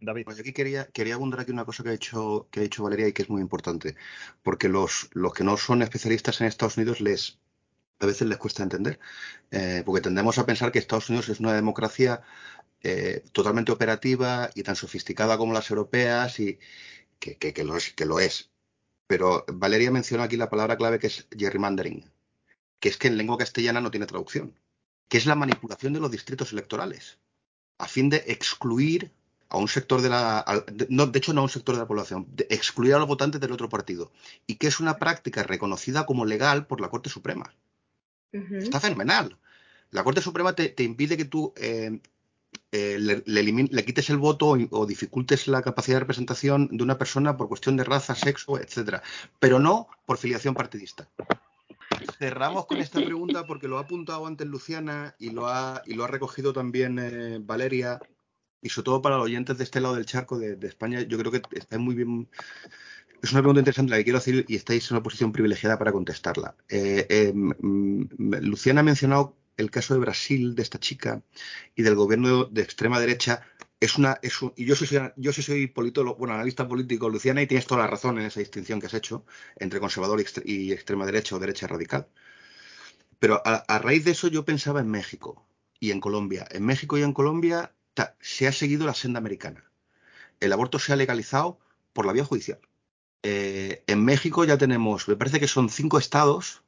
[0.00, 0.24] David.
[0.24, 1.92] Pues aquí quería, quería abundar aquí una cosa que ha
[2.62, 3.96] dicho Valeria y que es muy importante,
[4.42, 7.38] porque los, que no son especialistas en Estados Unidos les
[7.98, 8.98] a veces les cuesta entender,
[9.50, 12.20] eh, porque tendemos a pensar que Estados Unidos es una democracia
[12.82, 16.58] eh, totalmente operativa y tan sofisticada como las europeas y
[17.18, 18.50] que, que, lo es, que lo es.
[19.06, 22.04] Pero Valeria menciona aquí la palabra clave que es gerrymandering,
[22.80, 24.54] que es que en lengua castellana no tiene traducción,
[25.08, 27.18] que es la manipulación de los distritos electorales,
[27.78, 29.10] a fin de excluir
[29.48, 30.44] a un sector de la.
[30.88, 33.40] no, de hecho, no a un sector de la población, de excluir a los votantes
[33.40, 34.12] del otro partido.
[34.46, 37.52] Y que es una práctica reconocida como legal por la Corte Suprema.
[38.32, 39.36] Está fenomenal.
[39.90, 42.00] La Corte Suprema te, impide que tú eh,
[42.72, 47.48] eh, le, quites el voto o, dificultes la capacidad de representación de una persona por
[47.48, 49.02] cuestión de raza, sexo, etcétera,
[49.38, 51.08] pero no por filiación partidista.
[52.18, 56.04] Cerramos con esta pregunta porque lo ha apuntado antes Luciana y lo ha, y lo
[56.04, 58.00] ha recogido también eh, Valeria
[58.62, 61.32] y sobre todo para los oyentes de este lado del charco de, España, yo creo
[61.32, 62.28] que está muy bien.
[63.22, 65.92] Es una pregunta interesante la que quiero hacer y estáis en una posición privilegiada para
[65.92, 66.54] contestarla.
[66.68, 67.32] Eh,
[67.62, 71.22] Luciana ha mencionado el caso de Brasil, de esta chica,
[71.74, 73.42] y del gobierno de extrema derecha,
[73.80, 74.18] es una.
[74.56, 78.18] Y yo soy, yo soy politólogo, bueno, analista político, Luciana, y tienes toda la razón
[78.18, 79.24] en esa distinción que has hecho
[79.56, 82.08] entre conservador y, extrema derecha o derecha radical.
[83.18, 85.46] Pero a, raíz de eso yo pensaba en México
[85.80, 86.46] y en Colombia.
[86.50, 87.74] En México y en Colombia
[88.20, 89.64] se ha seguido la senda americana.
[90.40, 91.58] El aborto se ha legalizado
[91.92, 92.60] por la vía judicial.
[93.22, 96.62] Eh, en México ya tenemos, me parece que son cinco estados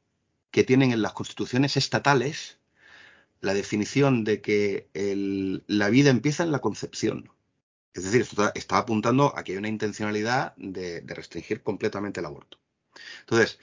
[0.51, 2.59] que tienen en las constituciones estatales
[3.41, 4.89] la definición de que
[5.67, 7.31] la vida empieza en la concepción.
[7.93, 12.59] Es decir, está, apuntando a que hay una intencionalidad de, restringir completamente el aborto.
[13.21, 13.59] Entonces,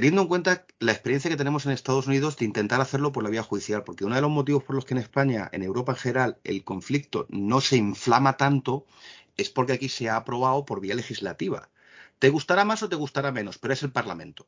[0.00, 3.30] teniendo en cuenta la experiencia que tenemos en Estados Unidos de intentar hacerlo por la
[3.30, 5.98] vía judicial, porque uno de los motivos por los que en España, en Europa en
[5.98, 8.84] general, el conflicto no se inflama tanto
[9.38, 11.70] es porque aquí se ha aprobado por vía legislativa.
[12.18, 14.46] Te gustará más o te gustará menos, pero es el Parlamento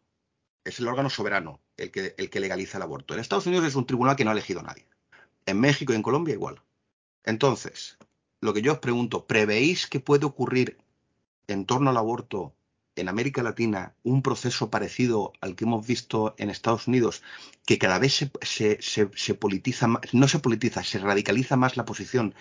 [0.69, 3.15] es el órgano soberano el que, legaliza el aborto.
[3.15, 4.87] En Estados Unidos es un tribunal que no ha elegido a nadie.
[5.47, 6.61] En México y en Colombia igual.
[7.25, 7.99] Entonces,
[8.41, 10.79] lo que yo os pregunto, ¿prevéis que puede ocurrir
[11.47, 12.55] en torno al aborto
[12.99, 17.23] en América Latina un proceso parecido al que hemos visto en Estados Unidos,
[17.67, 22.35] que cada vez se, politiza más, no se politiza, se radicaliza más la posición,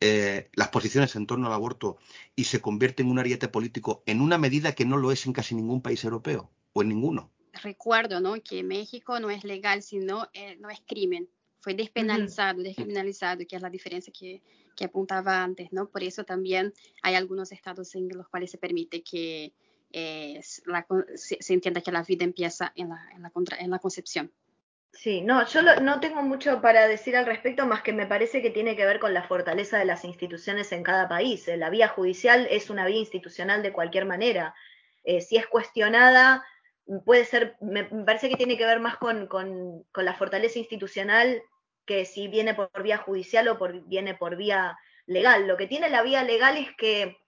[0.00, 1.98] eh, las posiciones en torno al aborto
[2.36, 5.32] y se convierte en un ariete político en una medida que no lo es en
[5.32, 7.30] casi ningún país europeo o en ninguno?
[7.62, 8.40] recuerdo ¿no?
[8.42, 11.28] que México no es legal, sino eh, no es crimen.
[11.60, 14.42] Fue despenalizado, descriminalizado, que es la diferencia que,
[14.76, 15.88] que, apuntaba antes, ¿no?
[15.90, 19.52] Por eso también hay algunos estados en los cuales se permite que
[19.90, 23.30] eh, se, entienda que la vida empieza en la, la,
[23.66, 24.32] la concepción.
[24.92, 28.50] Sí, no, yo no tengo mucho para decir al respecto, más que me parece que
[28.50, 31.46] tiene que ver con la fortaleza de las instituciones en cada país.
[31.56, 34.54] La vía judicial es una vía institucional de cualquier manera.
[35.04, 36.44] Eh, si es cuestionada,
[37.04, 39.28] puede ser, me, parece que tiene que ver más con,
[39.94, 41.42] la fortaleza institucional
[41.84, 44.76] que si viene por vía judicial o por, viene por vía
[45.06, 45.46] legal.
[45.46, 47.18] Lo que tiene la vía legal es que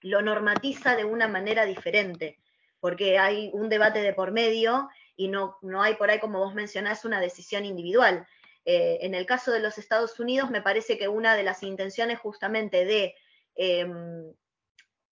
[0.00, 2.38] lo normatiza de una manera diferente,
[2.80, 6.54] porque hay un debate de por medio y no, no hay por ahí, como vos
[6.54, 8.26] mencionás, una decisión individual.
[8.64, 12.18] Eh, en el caso de los Estados Unidos, me parece que una de las intenciones
[12.18, 13.14] justamente de,
[13.54, 14.32] em,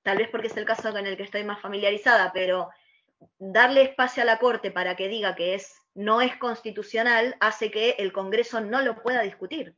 [0.02, 2.68] tal vez porque es el caso con el que estoy más familiarizada, pero
[3.38, 7.90] darle espacio a la Corte para que diga que es, no es constitucional hace que
[7.98, 9.76] el Congreso no lo pueda discutir.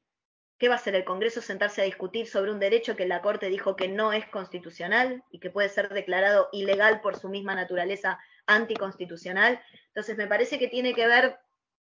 [0.59, 3.48] ¿Qué va a hacer el Congreso sentarse a discutir sobre un derecho que la Corte
[3.48, 8.18] dijo que no es constitucional y que puede ser declarado ilegal por su misma naturaleza
[8.46, 9.61] anticonstitucional?
[9.88, 11.38] Entonces, me parece que tiene que ver,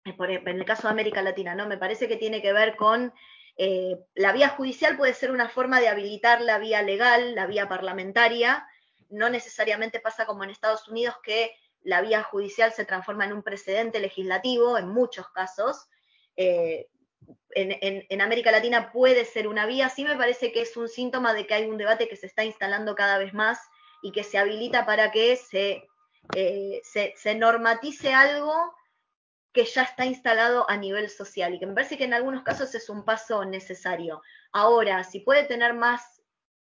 [0.04, 1.68] en el caso de América Latina, ¿no?
[1.68, 3.12] Me parece que tiene que ver con
[3.56, 7.68] eh, la vía judicial puede ser una forma de habilitar la vía legal, la vía
[7.68, 8.66] parlamentaria,
[9.08, 13.42] no necesariamente pasa como en Estados Unidos que la vía judicial se transforma en un
[13.42, 15.88] precedente legislativo en muchos casos.
[16.36, 16.88] Eh,
[17.56, 21.46] en, América Latina puede ser una vía, sí me parece que es un síntoma de
[21.46, 23.58] que hay un debate que se está instalando cada vez más
[24.02, 25.88] y que se habilita para que se,
[26.34, 28.74] eh, se normatice algo
[29.56, 32.74] que ya está instalado a nivel social y que me parece que en algunos casos
[32.74, 34.20] es un paso necesario.
[34.52, 36.22] Ahora, si puede tener más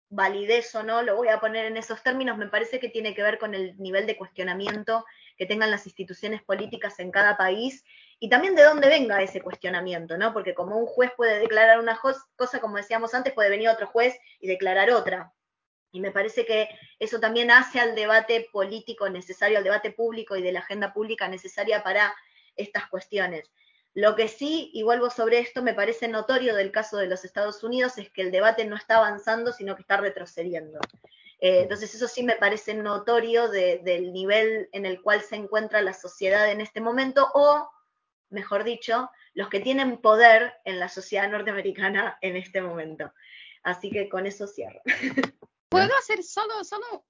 [0.10, 3.24] validez o no, lo voy a poner en esos términos, me parece que tiene que
[3.24, 5.04] ver con el nivel de cuestionamiento
[5.38, 7.84] que tengan las instituciones políticas en cada país
[8.20, 10.34] y también de dónde venga ese cuestionamiento, ¿no?
[10.34, 14.18] Porque como un juez puede declarar una cosa, como decíamos antes, puede venir otro juez
[14.40, 15.34] y declarar otra.
[15.92, 16.68] Y me parece que
[17.00, 21.28] eso también hace al debate político necesario, al debate público y de la agenda pública
[21.28, 22.14] necesaria para
[22.56, 23.52] estas cuestiones.
[23.94, 27.64] Lo que sí, y vuelvo sobre esto, me parece notorio del caso de los Estados
[27.64, 30.80] Unidos es que el debate no está avanzando, sino que está retrocediendo.
[31.40, 35.94] Eh, entonces eso sí me parece notorio del nivel en el cual se encuentra la
[35.94, 37.70] sociedad en este momento, o,
[38.30, 43.12] mejor dicho, los que tienen poder en la sociedad norteamericana en este momento.
[43.64, 44.82] Así que con eso cierro.
[45.70, 47.06] ¿Puedo hacer solo, solo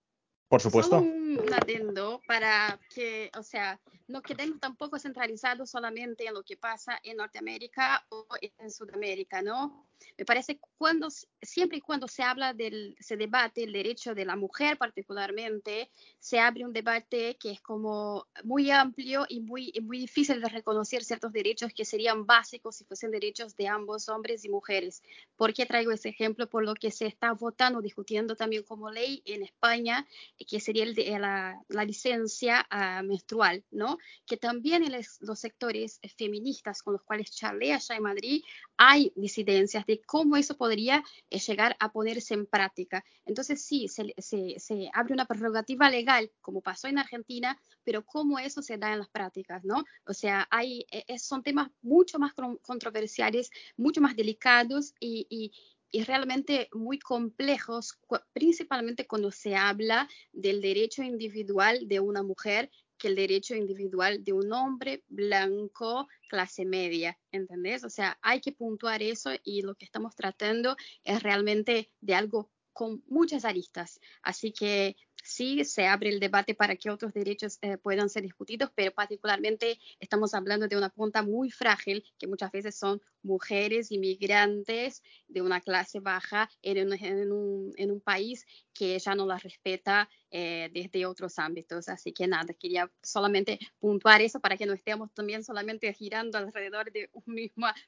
[0.47, 0.99] por supuesto.
[0.99, 6.97] un adendo para que, o sea, no quedemos tampoco centralizados solamente en lo que pasa
[7.03, 9.89] en Norteamérica o en Sudamérica, ¿no?
[10.17, 11.09] Me parece cuando
[11.41, 16.39] siempre y cuando se habla del, se debate el derecho de la mujer particularmente, se
[16.39, 21.31] abre un debate que es como muy amplio y muy, muy difícil de reconocer ciertos
[21.31, 25.01] derechos que serían básicos si fuesen derechos de ambos hombres y mujeres.
[25.35, 26.47] ¿Por qué traigo ese ejemplo?
[26.47, 30.07] Por lo que se está votando, discutiendo también como ley en España,
[30.47, 33.97] que sería de la, la licencia uh, menstrual, ¿no?
[34.25, 38.43] Que también en los sectores feministas con los cuales charlé allá en Madrid
[38.77, 43.03] hay disidencias de cómo eso podría eh, llegar a ponerse en práctica.
[43.25, 48.61] Entonces, sí, se, se, abre una prerrogativa legal, como pasó en Argentina, pero cómo eso
[48.61, 49.83] se da en las prácticas, ¿no?
[50.05, 55.51] O sea, hay, eh, son temas mucho más controversiales, mucho más delicados y, y
[55.89, 57.97] y realmente muy complejos,
[58.33, 64.33] principalmente cuando se habla del derecho individual de una mujer que el derecho individual de
[64.33, 67.83] un hombre blanco clase media, ¿entendés?
[67.83, 72.49] O sea, hay que puntuar eso y lo que estamos tratando es realmente de algo
[72.77, 73.99] con muchas aristas.
[74.21, 78.69] Así que sí se abre el debate para que otros derechos eh, puedan ser discutidos,
[78.75, 85.01] pero particularmente estamos hablando de una punta muy frágil, que muchas veces son mujeres inmigrantes
[85.27, 86.91] de una clase baja en
[87.31, 88.45] un, país
[88.75, 91.89] que ya no las respeta eh, desde otros ámbitos.
[91.89, 96.91] Así que nada, quería solamente puntuar eso para que no estemos también solamente girando alrededor
[96.91, 97.09] de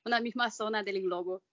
[0.03, 1.43] una misma zona del globo.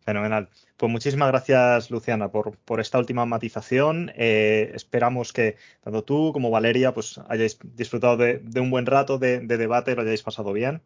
[0.00, 0.48] Fenomenal.
[0.76, 4.12] Pues muchísimas gracias, Luciana, por, por esta última matización.
[4.14, 9.40] Eh, esperamos que tanto tú como Valeria pues hayáis disfrutado de, un buen rato de,
[9.40, 10.82] debate, lo hayáis pasado bien.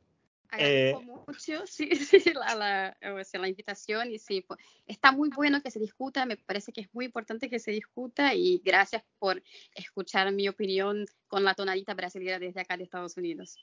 [0.51, 5.71] Agradezco eh, mucho sí, sí, la, la, invitación y sí, pues, está muy bueno que
[5.71, 9.43] se discuta, me parece que es muy importante que se discuta y gracias por
[9.75, 13.57] escuchar mi opinión con la tonadita brasileña desde acá de Estados Unidos.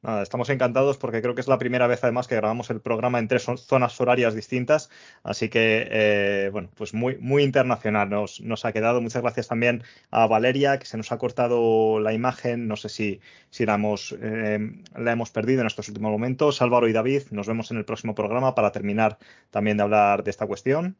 [0.00, 3.18] Nada, estamos encantados porque creo que es la primera vez además que grabamos el programa
[3.18, 4.90] en tres zonas horarias distintas,
[5.22, 9.00] así que eh, bueno, pues muy, muy internacional nos, nos, ha quedado.
[9.00, 13.20] Muchas gracias también a Valeria, que se nos ha cortado la imagen, no sé si,
[13.50, 14.58] si la, hemos, eh,
[14.96, 16.62] la hemos perdido en estos últimos momentos.
[16.62, 19.18] Álvaro y David, nos vemos en el próximo programa para terminar
[19.50, 20.96] también de hablar de esta cuestión.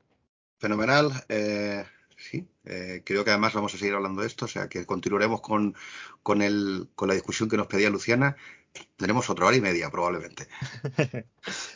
[0.58, 1.10] Fenomenal.
[1.28, 1.84] Eh,
[2.22, 5.40] sí, eh, creo que además vamos a seguir hablando de esto, o sea que continuaremos
[5.40, 5.74] con,
[6.22, 8.36] con, el, con la discusión que nos pedía Luciana.
[8.96, 10.46] Tenemos otra hora y media probablemente.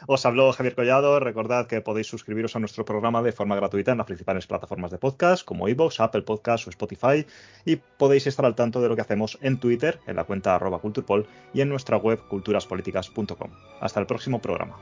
[0.06, 1.20] Os habló Javier Collado.
[1.20, 4.96] Recordad que podéis suscribiros a nuestro programa de forma gratuita en las principales plataformas de
[4.96, 7.26] podcast como iVoox, Apple Podcasts o Spotify
[7.66, 10.78] y podéis estar al tanto de lo que hacemos en Twitter, en la cuenta arroba
[10.78, 13.50] culturpol y en nuestra web culturaspoliticas.com.
[13.80, 14.78] Hasta el próximo programa.